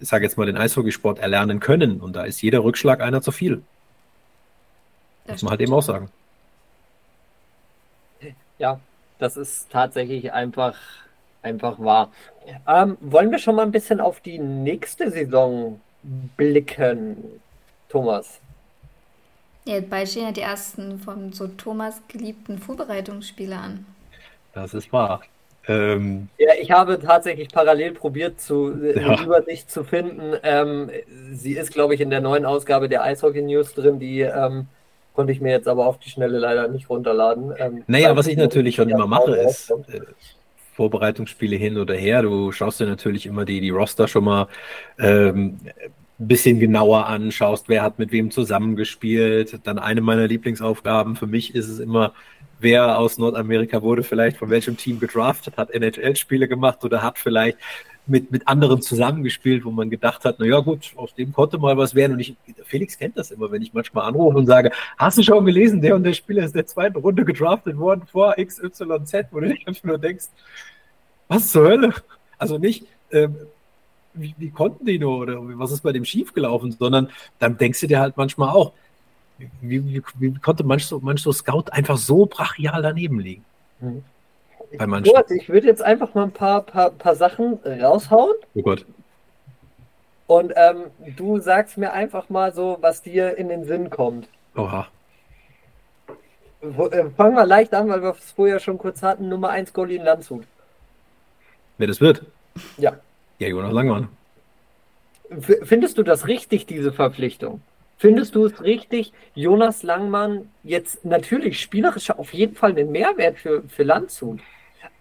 [0.00, 2.00] ich sage jetzt mal, den Eishockeysport erlernen können.
[2.00, 3.62] Und da ist jeder Rückschlag einer zu viel.
[5.26, 6.10] Das muss man halt eben auch sagen.
[8.58, 8.80] Ja,
[9.20, 10.74] das ist tatsächlich einfach
[11.42, 12.10] einfach wahr.
[12.66, 15.80] Ähm, wollen wir schon mal ein bisschen auf die nächste Saison
[16.36, 17.16] blicken,
[17.88, 18.40] Thomas?
[19.64, 23.84] Ja, bald stehen ja die ersten von so Thomas geliebten Vorbereitungsspiele an.
[24.54, 25.20] Das ist wahr.
[25.68, 29.08] Ähm, ja, ich habe tatsächlich parallel probiert, zu, äh, ja.
[29.10, 30.34] eine Übersicht zu finden.
[30.42, 30.90] Ähm,
[31.32, 34.66] sie ist, glaube ich, in der neuen Ausgabe der Eishockey News drin, die ähm,
[35.14, 37.52] konnte ich mir jetzt aber auf die Schnelle leider nicht runterladen.
[37.58, 40.00] Ähm, naja, was ich natürlich schon immer mache, ist äh,
[40.80, 42.22] Vorbereitungsspiele hin oder her.
[42.22, 44.48] Du schaust dir natürlich immer die, die Roster schon mal
[44.98, 45.58] ähm,
[46.18, 49.60] ein bisschen genauer an, schaust, wer hat mit wem zusammengespielt.
[49.64, 52.14] Dann eine meiner Lieblingsaufgaben für mich ist es immer,
[52.60, 57.58] wer aus Nordamerika wurde vielleicht von welchem Team gedraftet, hat NHL-Spiele gemacht oder hat vielleicht
[58.10, 61.76] mit, mit anderen zusammengespielt, wo man gedacht hat, na ja gut, aus dem konnte mal
[61.76, 62.14] was werden.
[62.14, 65.46] Und ich, Felix kennt das immer, wenn ich manchmal anrufe und sage, hast du schon
[65.46, 69.40] gelesen, der und der Spieler ist in der zweiten Runde gedraftet worden vor XYZ, wo
[69.40, 70.26] du dich einfach nur denkst,
[71.28, 71.94] was zur Hölle?
[72.36, 73.36] Also nicht, ähm,
[74.14, 77.86] wie, wie konnten die nur oder was ist bei dem schiefgelaufen, sondern dann denkst du
[77.86, 78.72] dir halt manchmal auch,
[79.60, 83.44] wie, wie, wie konnte manch so, manch so Scout einfach so brachial daneben liegen?
[83.80, 84.02] Mhm.
[84.78, 85.12] Bei manchen.
[85.12, 88.34] Gut, ich würde jetzt einfach mal ein paar, paar, paar Sachen raushauen.
[88.54, 88.84] Oh Gott.
[90.26, 90.84] Und ähm,
[91.16, 94.28] du sagst mir einfach mal so, was dir in den Sinn kommt.
[94.54, 94.86] Oha.
[96.62, 99.28] Äh, fangen wir leicht an, weil wir es vorher schon kurz hatten.
[99.28, 100.44] Nummer 1 Goalie in Landshut.
[101.78, 102.22] Wer das wird?
[102.76, 102.98] Ja.
[103.38, 104.08] Ja, Jonas Langmann.
[105.62, 107.62] Findest du das richtig, diese Verpflichtung?
[107.96, 113.62] Findest du es richtig, Jonas Langmann jetzt natürlich spielerisch auf jeden Fall einen Mehrwert für,
[113.68, 114.40] für Landshut?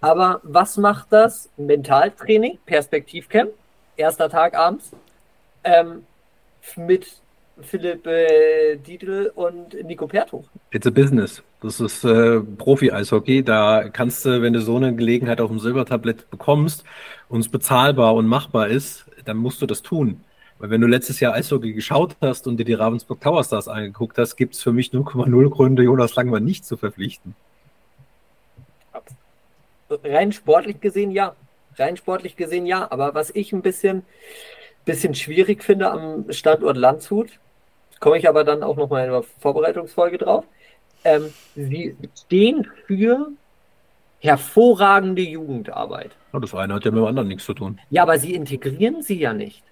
[0.01, 1.49] Aber was macht das?
[1.57, 3.51] Mentaltraining, Perspektivcamp,
[3.97, 4.91] erster Tag abends,
[5.63, 6.03] ähm,
[6.75, 7.07] mit
[7.61, 10.45] Philipp äh, Dietl und Nico Pertuch.
[10.71, 11.43] It's a business.
[11.61, 13.43] Das ist äh, Profi-Eishockey.
[13.43, 16.85] Da kannst du, wenn du so eine Gelegenheit auf dem Silbertablett bekommst
[17.27, 20.21] und es bezahlbar und machbar ist, dann musst du das tun.
[20.59, 24.17] Weil wenn du letztes Jahr Eishockey geschaut hast und dir die Ravensburg Tower Stars angeguckt
[24.17, 27.35] hast, gibt es für mich 0,0 Gründe, Jonas Langmann nicht zu verpflichten.
[29.89, 31.35] Rein sportlich gesehen ja.
[31.77, 32.87] Rein sportlich gesehen ja.
[32.91, 34.03] Aber was ich ein bisschen,
[34.85, 37.29] bisschen schwierig finde am Standort Landshut,
[37.99, 40.45] komme ich aber dann auch nochmal in der Vorbereitungsfolge drauf.
[41.03, 43.31] Ähm, sie stehen für
[44.19, 46.11] hervorragende Jugendarbeit.
[46.33, 47.79] Ja, das eine hat ja mit dem anderen nichts zu tun.
[47.89, 49.63] Ja, aber sie integrieren sie ja nicht.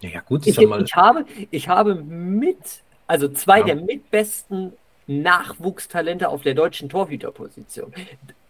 [0.00, 3.66] Ja, ja gut, ich, ich, habe, ich habe mit, also zwei ja.
[3.66, 4.72] der mitbesten
[5.06, 7.92] Nachwuchstalente auf der deutschen Torhüterposition.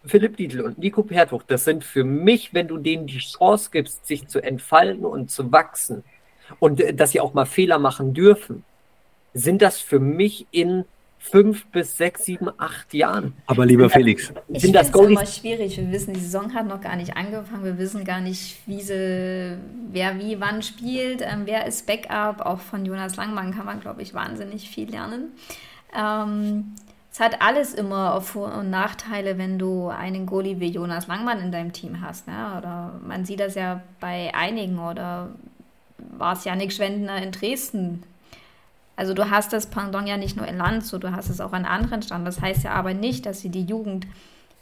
[0.05, 4.07] Philipp Dietl und Nico Pertuch, das sind für mich, wenn du denen die Chance gibst,
[4.07, 6.03] sich zu entfalten und zu wachsen
[6.59, 8.63] und äh, dass sie auch mal Fehler machen dürfen,
[9.33, 10.85] sind das für mich in
[11.19, 13.33] fünf bis sechs, sieben, acht Jahren.
[13.47, 14.31] Aber lieber Felix.
[14.47, 15.77] Ich finde das immer schwierig.
[15.77, 17.65] Wir wissen, die Saison hat noch gar nicht angefangen.
[17.65, 19.57] Wir wissen gar nicht, wie sie,
[19.91, 21.21] wer wie wann spielt.
[21.21, 22.45] Ähm, wer ist Backup?
[22.45, 25.33] Auch von Jonas Langmann kann man, glaube ich, wahnsinnig viel lernen.
[25.95, 26.75] Ähm,
[27.11, 31.51] es hat alles immer Vor- und Nachteile, wenn du einen Goalie wie Jonas Langmann in
[31.51, 32.27] deinem Team hast.
[32.27, 32.55] Ne?
[32.57, 35.29] Oder man sieht das ja bei einigen oder
[35.97, 38.03] war es Janik Schwendner in Dresden.
[38.95, 41.65] Also du hast das Pendant ja nicht nur in Landshut, du hast es auch an
[41.65, 42.27] anderen Stand.
[42.27, 44.05] Das heißt ja aber nicht, dass sie die Jugend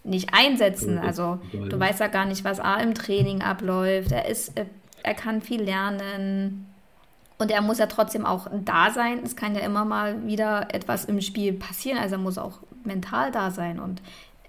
[0.05, 0.97] nicht einsetzen.
[0.97, 4.11] Also du weißt ja gar nicht, was A im Training abläuft.
[4.11, 4.53] Er ist,
[5.03, 6.67] er kann viel lernen.
[7.37, 9.21] Und er muss ja trotzdem auch da sein.
[9.23, 11.97] Es kann ja immer mal wieder etwas im Spiel passieren.
[11.97, 13.79] Also er muss auch mental da sein.
[13.79, 14.01] Und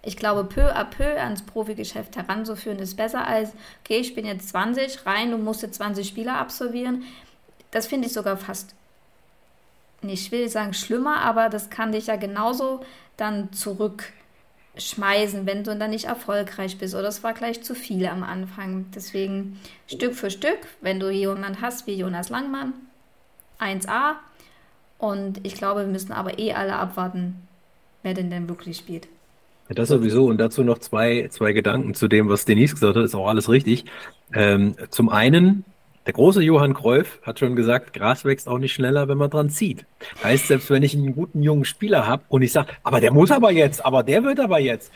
[0.02, 4.50] ich glaube, peu à peu ans Profigeschäft heranzuführen, ist besser als, okay, ich bin jetzt
[4.50, 7.02] 20, rein, du musst jetzt 20 Spiele absolvieren.
[7.72, 8.74] Das finde ich sogar fast,
[10.02, 12.84] nicht, ich will sagen schlimmer, aber das kann dich ja genauso
[13.16, 13.52] dann
[14.76, 16.94] zurückschmeißen, wenn du dann nicht erfolgreich bist.
[16.94, 18.86] Oder es war gleich zu viel am Anfang.
[18.94, 22.74] Deswegen Stück für Stück, wenn du jemanden hast wie Jonas Langmann,
[23.58, 24.14] 1A.
[24.98, 27.36] Und ich glaube, wir müssen aber eh alle abwarten,
[28.02, 29.08] wer denn denn wirklich spielt.
[29.68, 30.26] Ja, das sowieso.
[30.26, 33.04] Und dazu noch zwei, zwei Gedanken zu dem, was Denise gesagt hat.
[33.04, 33.84] Ist auch alles richtig.
[34.32, 35.64] Ähm, zum einen,
[36.06, 39.50] der große Johann Kreuf hat schon gesagt, Gras wächst auch nicht schneller, wenn man dran
[39.50, 39.84] zieht.
[40.22, 43.32] Heißt, selbst wenn ich einen guten jungen Spieler habe und ich sage, aber der muss
[43.32, 44.92] aber jetzt, aber der wird aber jetzt,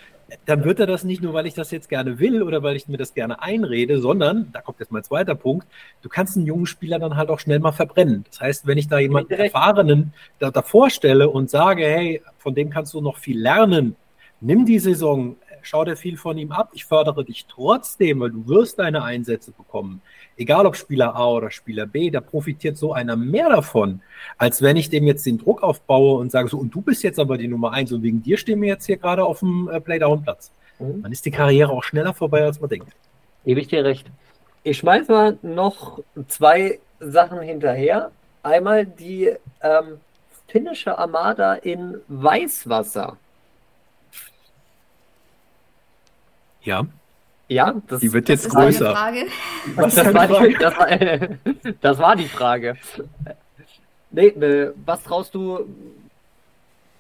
[0.46, 2.86] dann wird er das nicht nur, weil ich das jetzt gerne will oder weil ich
[2.86, 5.66] mir das gerne einrede, sondern, da kommt jetzt mein zweiter Punkt,
[6.02, 8.24] du kannst einen jungen Spieler dann halt auch schnell mal verbrennen.
[8.30, 12.70] Das heißt, wenn ich da jemanden Erfahrenen da, davor stelle und sage, hey, von dem
[12.70, 13.96] kannst du noch viel lernen,
[14.40, 18.46] nimm die Saison, schau dir viel von ihm ab, ich fördere dich trotzdem, weil du
[18.48, 20.02] wirst deine Einsätze bekommen.
[20.36, 24.00] Egal ob Spieler A oder Spieler B, da profitiert so einer mehr davon,
[24.38, 27.18] als wenn ich dem jetzt den Druck aufbaue und sage so, und du bist jetzt
[27.18, 29.80] aber die Nummer eins und wegen dir stehen wir jetzt hier gerade auf dem äh,
[29.80, 30.50] Playdown-Platz.
[30.78, 31.02] Mhm.
[31.02, 32.88] Dann ist die Karriere auch schneller vorbei, als man denkt.
[33.44, 34.06] Gebe ich dir recht.
[34.62, 38.11] Ich schmeiß mal noch zwei Sachen hinterher.
[38.42, 40.00] Einmal die ähm,
[40.48, 43.16] finnische Armada in Weißwasser.
[46.62, 46.86] Ja.
[47.48, 48.94] Ja, das, die wird jetzt das größer.
[49.76, 50.88] Das, das, war die, das, war,
[51.80, 52.76] das war die Frage.
[54.12, 55.66] Nee, äh, was traust du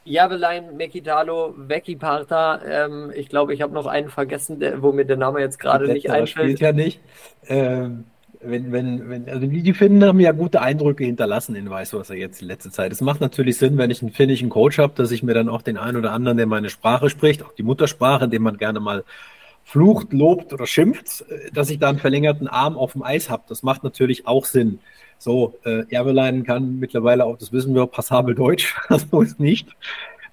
[0.04, 2.60] Javelein, Mekitalo, Vecchi Parta.
[2.64, 5.92] Ähm, ich glaube, ich habe noch einen vergessen, der, wo mir der Name jetzt gerade
[5.92, 6.58] nicht einfällt.
[6.58, 7.00] spielt ja nicht.
[7.46, 8.04] Ähm,
[8.40, 12.40] wenn, wenn, wenn, also die, die Finnen haben ja gute Eindrücke hinterlassen in Weißwasser jetzt
[12.40, 12.90] in letzter Zeit.
[12.90, 15.62] Es macht natürlich Sinn, wenn ich einen finnischen Coach habe, dass ich mir dann auch
[15.62, 19.04] den einen oder anderen, der meine Sprache spricht, auch die Muttersprache, den man gerne mal
[19.64, 23.44] flucht, lobt oder schimpft, äh, dass ich da einen verlängerten Arm auf dem Eis habe.
[23.48, 24.78] Das macht natürlich auch Sinn.
[25.18, 28.74] So, äh, Erwelein kann mittlerweile auch, das wissen wir, passabel Deutsch,
[29.10, 29.68] so ist nicht.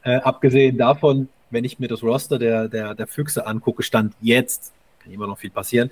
[0.03, 4.73] Äh, abgesehen davon, wenn ich mir das Roster der, der, der Füchse angucke, stand jetzt,
[4.99, 5.91] kann immer noch viel passieren,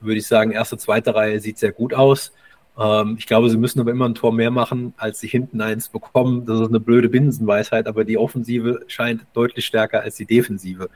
[0.00, 2.32] würde ich sagen, erste, zweite Reihe sieht sehr gut aus.
[2.78, 5.88] Ähm, ich glaube, sie müssen aber immer ein Tor mehr machen, als sie hinten eins
[5.88, 6.46] bekommen.
[6.46, 10.88] Das ist eine blöde Binsenweisheit, aber die Offensive scheint deutlich stärker als die Defensive.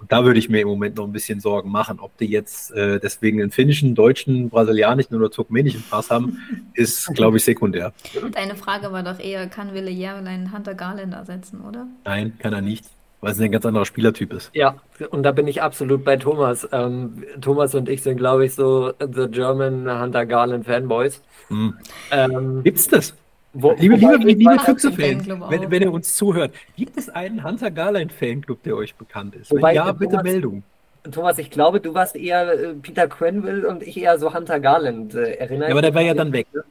[0.00, 1.98] Und da würde ich mir im Moment noch ein bisschen Sorgen machen.
[2.00, 6.38] Ob die jetzt äh, deswegen einen finnischen, deutschen, brasilianischen oder turkmenischen Pass haben,
[6.74, 7.92] ist, glaube ich, sekundär.
[8.32, 11.86] Deine Frage war doch eher, kann Wille Järlein Hunter Garland ersetzen, oder?
[12.04, 12.84] Nein, kann er nicht,
[13.20, 14.50] weil es ein ganz anderer Spielertyp ist.
[14.54, 14.76] Ja,
[15.10, 16.68] und da bin ich absolut bei Thomas.
[16.70, 21.20] Ähm, Thomas und ich sind, glaube ich, so The German Hunter Garland Fanboys.
[21.48, 21.74] Hm.
[22.12, 23.14] Ähm, Gibt's das?
[23.54, 28.62] Wo, liebe, liebe, liebe Füchse-Fans, wenn, wenn ihr uns zuhört, gibt es einen Hunter Garland-Fanclub,
[28.62, 29.50] der euch bekannt ist?
[29.50, 30.62] Wobei, ja, bitte Thomas, Meldung.
[31.10, 35.14] Thomas, ich glaube, du warst eher äh, Peter Quenville und ich eher so Hunter Garland.
[35.14, 36.46] Äh, erinnert ja, aber der war ja dann weg.
[36.52, 36.62] Ne?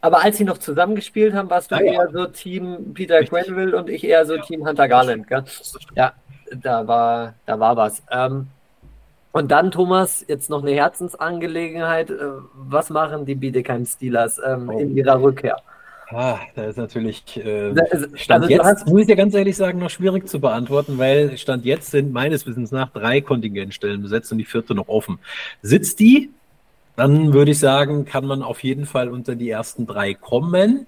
[0.00, 2.10] Aber als sie noch zusammengespielt haben, warst du ah, eher ja.
[2.10, 3.30] so Team Peter Richtig.
[3.30, 4.42] Quenville und ich eher so ja.
[4.42, 5.28] Team Hunter Garland.
[5.28, 5.44] Gell?
[5.94, 6.12] Ja,
[6.50, 8.02] da war, da war was.
[8.10, 8.48] Ähm,
[9.36, 12.10] und dann, Thomas, jetzt noch eine Herzensangelegenheit.
[12.10, 12.14] Äh,
[12.54, 14.78] was machen die Bietigheim Steelers ähm, oh.
[14.78, 15.58] in ihrer Rückkehr?
[16.08, 17.74] Ah, da ist natürlich äh,
[18.14, 21.66] Stand also, jetzt, muss ich dir ganz ehrlich sagen, noch schwierig zu beantworten, weil Stand
[21.66, 25.18] jetzt sind meines Wissens nach drei Kontingentstellen besetzt und die vierte noch offen.
[25.60, 26.30] Sitzt die,
[26.96, 30.86] dann würde ich sagen, kann man auf jeden Fall unter die ersten drei kommen.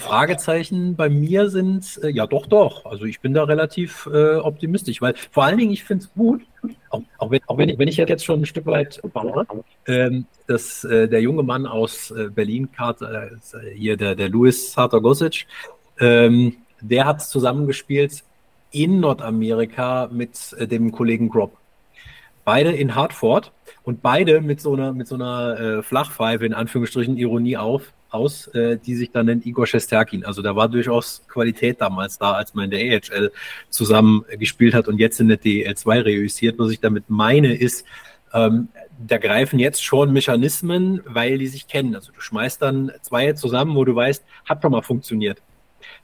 [0.00, 2.84] Fragezeichen bei mir sind, äh, ja doch, doch.
[2.86, 6.42] Also ich bin da relativ äh, optimistisch, weil vor allen Dingen, ich finde es gut,
[6.90, 9.46] auch, auch, wenn, auch wenn, ich, wenn ich jetzt schon ein Stück weit baue,
[9.86, 14.72] ähm, dass äh, der junge Mann aus äh, Berlin, Carter, äh, hier der, der Louis
[14.72, 15.46] Sartor-Gosic,
[16.00, 18.24] ähm, der hat zusammengespielt
[18.72, 21.56] in Nordamerika mit äh, dem Kollegen Grob.
[22.44, 23.52] Beide in Hartford
[23.84, 28.76] und beide mit so einer, mit so einer Flachpfeife, in Anführungsstrichen Ironie auf, aus, äh,
[28.78, 30.24] die sich dann nennt Igor Shesterkin.
[30.24, 33.32] Also da war durchaus Qualität damals da, als man in der AHL
[33.68, 36.58] zusammen gespielt hat und jetzt in der DEL 2 reüssiert.
[36.58, 37.84] Was ich damit meine, ist,
[38.32, 41.94] ähm, da greifen jetzt schon Mechanismen, weil die sich kennen.
[41.94, 45.42] Also du schmeißt dann zwei zusammen, wo du weißt, hat schon mal funktioniert.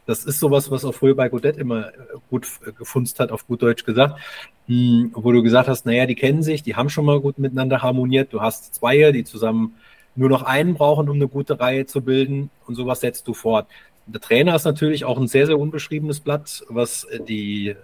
[0.06, 1.90] Das ist sowas, was auch früher bei Godet immer
[2.30, 2.46] gut
[2.78, 4.20] gefunzt hat, auf gut Deutsch gesagt,
[4.66, 7.82] hm, wo du gesagt hast, naja, die kennen sich, die haben schon mal gut miteinander
[7.82, 8.32] harmoniert.
[8.32, 9.74] Du hast zwei, die zusammen
[10.16, 13.66] nur noch einen brauchen, um eine gute Reihe zu bilden und sowas setzt du fort.
[14.06, 17.76] Der Trainer ist natürlich auch ein sehr, sehr unbeschriebenes Blatt, was die, ich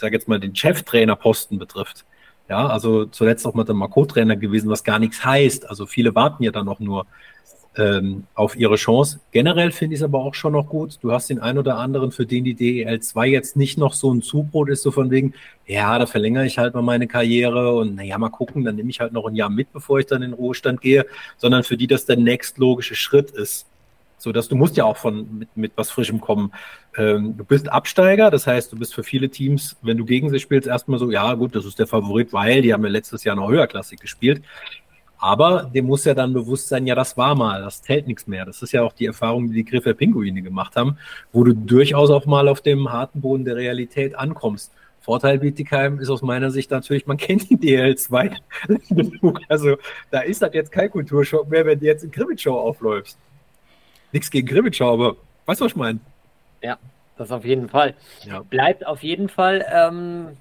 [0.00, 2.04] sage jetzt mal, den Cheftrainerposten betrifft.
[2.48, 5.68] Ja, also zuletzt auch mal der Marco-Trainer gewesen, was gar nichts heißt.
[5.68, 7.06] Also viele warten ja dann auch nur
[7.76, 9.20] ähm, auf ihre Chance.
[9.32, 10.98] Generell finde ich es aber auch schon noch gut.
[11.02, 14.12] Du hast den einen oder anderen, für den die DEL 2 jetzt nicht noch so
[14.12, 15.34] ein Zubrot ist, so von wegen,
[15.66, 19.00] ja, da verlängere ich halt mal meine Karriere und naja, mal gucken, dann nehme ich
[19.00, 21.06] halt noch ein Jahr mit, bevor ich dann in den Ruhestand gehe,
[21.36, 23.66] sondern für die das der nächstlogische Schritt ist.
[24.18, 26.50] So dass du musst ja auch von mit, mit was Frischem kommen.
[26.96, 30.40] Ähm, du bist Absteiger, das heißt, du bist für viele Teams, wenn du gegen sie
[30.40, 33.36] spielst, erstmal so, ja gut, das ist der Favorit, weil die haben ja letztes Jahr
[33.36, 34.42] noch höherklassig gespielt.
[35.18, 38.44] Aber dem muss ja dann bewusst sein, ja, das war mal, das zählt nichts mehr.
[38.44, 40.98] Das ist ja auch die Erfahrung, die die Griffe Pinguine gemacht haben,
[41.32, 44.72] wo du durchaus auch mal auf dem harten Boden der Realität ankommst.
[45.00, 48.36] Vorteil Bietigheim ist aus meiner Sicht natürlich, man kennt die DL2
[48.88, 49.40] genug.
[49.48, 49.76] Also
[50.10, 53.18] da ist das jetzt kein Kulturschock mehr, wenn du jetzt in Krimitschau aufläufst.
[54.12, 56.00] Nichts gegen Krimitschau, aber weißt du, was ich meine?
[56.62, 56.78] Ja,
[57.18, 57.94] das auf jeden Fall.
[58.24, 58.40] Ja.
[58.42, 60.36] Bleibt auf jeden Fall ähm,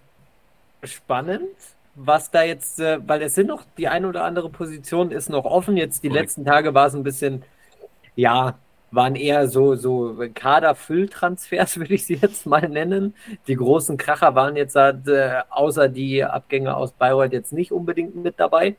[0.84, 1.50] spannend
[1.96, 5.46] was da jetzt, äh, weil es sind noch die eine oder andere Position ist noch
[5.46, 5.78] offen.
[5.78, 6.24] Jetzt die Correct.
[6.24, 7.44] letzten Tage war es ein bisschen,
[8.16, 8.58] ja,
[8.92, 13.16] waren eher so, so Kaderfülltransfers, würde ich sie jetzt mal nennen.
[13.48, 18.16] Die großen Kracher waren jetzt halt, äh, außer die Abgänge aus Bayreuth jetzt nicht unbedingt
[18.16, 18.76] mit dabei.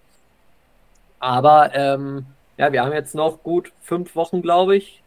[1.18, 5.02] Aber ähm, ja, wir haben jetzt noch gut fünf Wochen, glaube ich,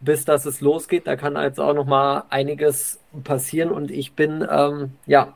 [0.00, 1.06] bis dass es losgeht.
[1.06, 5.34] Da kann jetzt auch noch mal einiges passieren und ich bin ähm, ja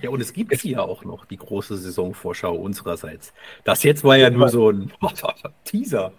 [0.00, 3.32] ja, und es gibt hier auch noch die große Saisonvorschau unsererseits.
[3.64, 4.92] Das jetzt war ja nur so ein
[5.64, 6.12] Teaser.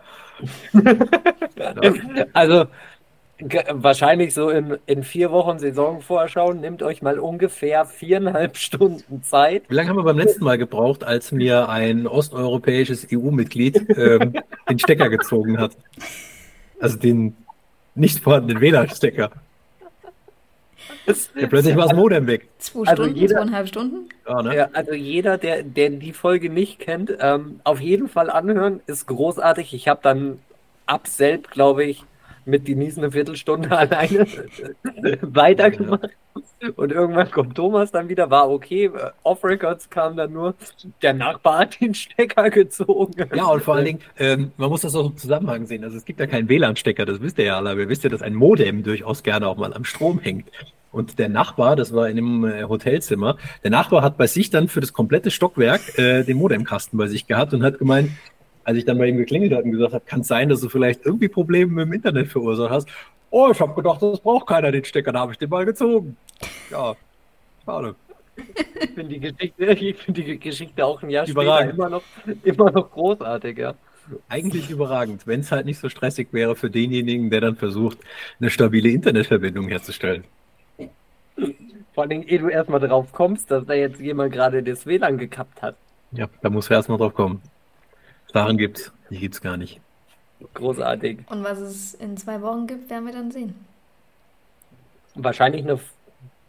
[2.34, 2.66] also,
[3.74, 9.64] wahrscheinlich so in, in vier Wochen Saisonvorschau, nehmt euch mal ungefähr viereinhalb Stunden Zeit.
[9.68, 14.36] Wie lange haben wir beim letzten Mal gebraucht, als mir ein osteuropäisches EU-Mitglied ähm,
[14.70, 15.78] den Stecker gezogen hat?
[16.80, 17.36] Also den
[17.94, 19.32] nicht vorhandenen WLAN-Stecker.
[21.36, 22.47] Ja, plötzlich war das Modem weg.
[22.58, 24.10] Zwei also Stunden, jeder, zweieinhalb Stunden?
[24.28, 24.56] Ja, ne?
[24.56, 29.08] ja, also jeder, der, der die Folge nicht kennt, ähm, auf jeden Fall anhören, ist
[29.08, 29.74] großartig.
[29.74, 30.39] Ich habe dann
[30.86, 32.03] ab selbst, glaube ich,
[32.45, 34.28] mit Denise eine Viertelstunde alleine
[35.22, 36.12] weitergemacht.
[36.76, 38.91] Und irgendwann kommt Thomas dann wieder, war okay.
[39.24, 40.56] Off-Records kam dann nur,
[41.01, 43.30] der Nachbar hat den Stecker gezogen.
[43.34, 45.84] Ja, und vor allen Dingen, ähm, man muss das auch im Zusammenhang sehen.
[45.84, 48.10] Also es gibt ja keinen WLAN-Stecker, das wisst ihr ja alle, aber ihr wisst ja,
[48.10, 50.49] dass ein Modem durchaus gerne auch mal am Strom hängt.
[50.96, 53.36] Und der Nachbar, das war in einem äh, Hotelzimmer,
[53.66, 57.28] der Nachbar hat bei sich dann für das komplette Stockwerk äh, den Modemkasten bei sich
[57.28, 58.12] gehabt und hat gemeint,
[58.64, 60.70] als ich dann bei ihm geklingelt habe und gesagt habe, kann es sein, dass du
[60.70, 62.88] vielleicht irgendwie Probleme mit dem Internet verursacht hast?
[63.30, 66.16] Oh, ich habe gedacht, das braucht keiner den Stecker, da habe ich den mal gezogen.
[66.72, 66.96] Ja,
[67.66, 67.96] schade.
[68.38, 71.74] Ich finde die Geschichte, find die Geschichte auch ein Jahr überragend.
[71.74, 72.04] später immer noch,
[72.46, 73.74] immer noch großartig, ja.
[74.30, 77.98] Eigentlich überragend, wenn es halt nicht so stressig wäre für denjenigen, der dann versucht,
[78.39, 80.24] eine stabile Internetverbindung herzustellen.
[81.94, 85.62] Vor allem, ehe du erstmal drauf kommst, dass da jetzt jemand gerade das WLAN gekappt
[85.62, 85.76] hat.
[86.12, 87.42] Ja, da muss er erstmal drauf kommen.
[88.32, 89.80] Sachen gibt's, die gibt's gar nicht.
[90.54, 91.20] Großartig.
[91.30, 93.56] Und was es in zwei Wochen gibt, werden wir dann sehen.
[95.16, 95.80] Wahrscheinlich eine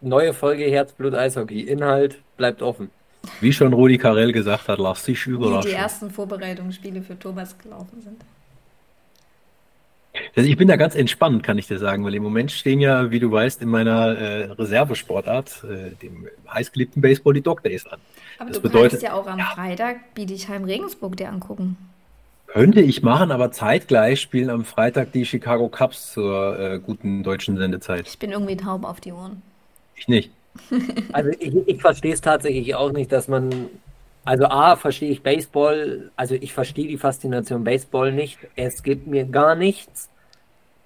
[0.00, 1.60] neue Folge Herzblut Eishockey.
[1.60, 2.90] Inhalt bleibt offen.
[3.40, 5.64] Wie schon Rudi Carell gesagt hat, lass dich überraschen.
[5.64, 8.20] Wie die ersten Vorbereitungsspiele für Thomas gelaufen sind.
[10.36, 13.10] Also ich bin da ganz entspannt, kann ich dir sagen, weil im Moment stehen ja,
[13.10, 17.98] wie du weißt, in meiner äh, Reservesportart, äh, dem heißgeliebten Baseball, die Dog Days an.
[18.38, 21.78] Aber das du bedeutet, kannst ja auch am ja, Freitag Bietigheim Regensburg dir angucken.
[22.48, 27.56] Könnte ich machen, aber zeitgleich spielen am Freitag die Chicago Cubs zur äh, guten deutschen
[27.56, 28.06] Sendezeit.
[28.06, 29.42] Ich bin irgendwie taub auf die Ohren.
[29.94, 30.30] Ich nicht.
[31.12, 33.68] Also ich, ich verstehe es tatsächlich auch nicht, dass man
[34.26, 38.38] also A, verstehe ich Baseball, also ich verstehe die Faszination Baseball nicht.
[38.56, 40.10] Es gibt mir gar nichts.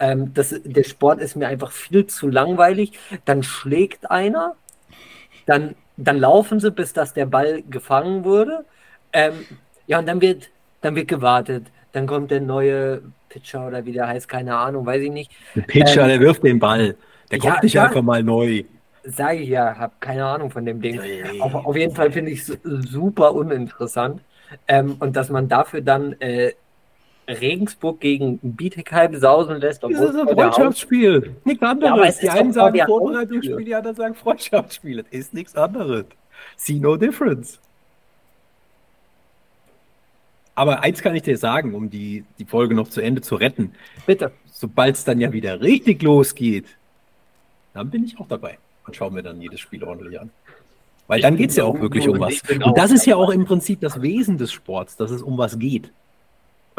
[0.01, 2.99] Ähm, das, der Sport ist mir einfach viel zu langweilig.
[3.27, 4.57] Dann schlägt einer,
[5.47, 8.65] dann, dann laufen sie, bis dass der Ball gefangen wurde.
[9.13, 9.45] Ähm,
[9.87, 11.67] ja, und dann wird, dann wird gewartet.
[11.93, 15.31] Dann kommt der neue Pitcher oder wie der heißt, keine Ahnung, weiß ich nicht.
[15.55, 16.97] Der Pitcher, ähm, der wirft den Ball.
[17.31, 18.65] Der kommt ja, nicht ja, einfach mal neu.
[19.05, 21.01] Sage ich ja, habe keine Ahnung von dem Ding.
[21.41, 24.21] Auf, auf jeden Fall finde ich es super uninteressant.
[24.67, 26.53] Ähm, und dass man dafür dann äh,
[27.33, 29.83] Regensburg gegen Bietigheim sausen lässt.
[29.83, 31.37] Das ist ein Freundschaftsspiel.
[31.45, 32.21] Nichts anderes.
[32.21, 35.03] Ja, die einen sagen Vorbereitungsspiel, die anderen sagen Freundschaftsspiel.
[35.03, 36.07] Das ist nichts anderes.
[36.57, 37.59] See no difference.
[40.55, 43.73] Aber eins kann ich dir sagen, um die, die Folge noch zu Ende zu retten.
[44.07, 44.33] Bitte.
[44.53, 46.67] Sobald es dann ja wieder richtig losgeht,
[47.73, 50.31] dann bin ich auch dabei und schaue mir dann jedes Spiel ordentlich an.
[51.07, 52.43] Weil dann geht es ja auch wirklich um was.
[52.63, 55.59] Und das ist ja auch im Prinzip das Wesen des Sports, dass es um was
[55.59, 55.91] geht.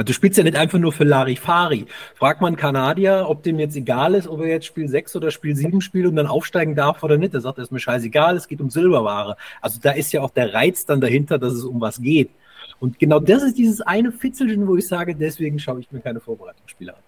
[0.01, 1.85] Weil du spielst ja nicht einfach nur für Larifari.
[2.15, 5.55] Fragt man Kanadier, ob dem jetzt egal ist, ob er jetzt Spiel 6 oder Spiel
[5.55, 7.35] 7 spielt und dann aufsteigen darf oder nicht.
[7.35, 9.37] Er sagt, das ist mir scheißegal, es geht um Silberware.
[9.61, 12.31] Also da ist ja auch der Reiz dann dahinter, dass es um was geht.
[12.79, 16.19] Und genau das ist dieses eine Fitzelchen, wo ich sage, deswegen schaue ich mir keine
[16.19, 17.03] Vorbereitungsspiele an.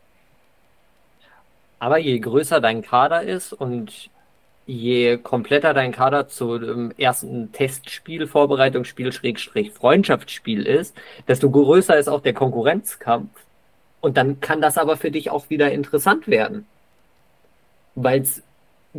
[1.80, 4.12] Aber je größer dein Kader ist und
[4.66, 10.96] je kompletter dein Kader zu dem ersten Testspiel, Vorbereitungsspiel, Schrägstrich, Freundschaftsspiel ist,
[11.28, 13.30] desto größer ist auch der Konkurrenzkampf.
[14.02, 16.66] Und dann kann das aber für dich auch wieder interessant werden.
[17.96, 18.42] Weil es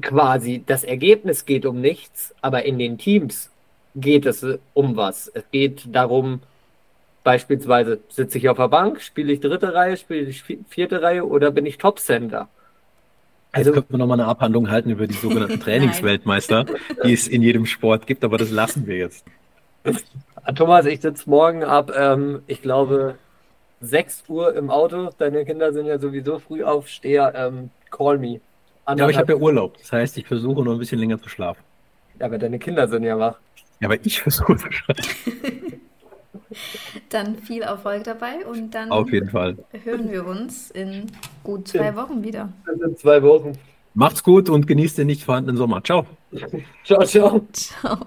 [0.01, 3.51] quasi das Ergebnis geht um nichts, aber in den Teams
[3.95, 4.45] geht es
[4.75, 5.29] um was.
[5.29, 6.41] Es geht darum,
[7.23, 11.51] beispielsweise sitze ich auf der Bank, spiele ich dritte Reihe, spiele ich vierte Reihe oder
[11.51, 12.49] bin ich Topcenter?
[13.55, 16.67] Also Jetzt könnten wir nochmal eine Abhandlung halten über die sogenannten Trainingsweltmeister,
[17.05, 19.25] die es in jedem Sport gibt, aber das lassen wir jetzt.
[20.57, 23.15] Thomas, ich sitze morgen ab, ähm, ich glaube,
[23.81, 25.11] 6 Uhr im Auto.
[25.19, 27.33] Deine Kinder sind ja sowieso früh aufsteher.
[27.37, 28.41] Ähm, call me.
[28.87, 29.79] Anderthalb ja, aber ich habe ja Urlaub.
[29.79, 31.63] Das heißt, ich versuche nur ein bisschen länger zu schlafen.
[32.19, 33.37] Ja, aber deine Kinder sind ja wach.
[33.81, 35.81] Ja, aber ich versuche zu schlafen.
[37.11, 39.57] Dann viel Erfolg dabei und dann Auf jeden Fall.
[39.85, 41.07] hören wir uns in
[41.43, 42.53] gut zwei Wochen wieder.
[42.85, 43.53] In zwei Wochen.
[43.95, 45.83] Macht's gut und genießt den nicht vorhandenen Sommer.
[45.85, 46.07] Ciao.
[46.85, 47.47] Ciao, ciao.
[47.53, 47.99] Ciao.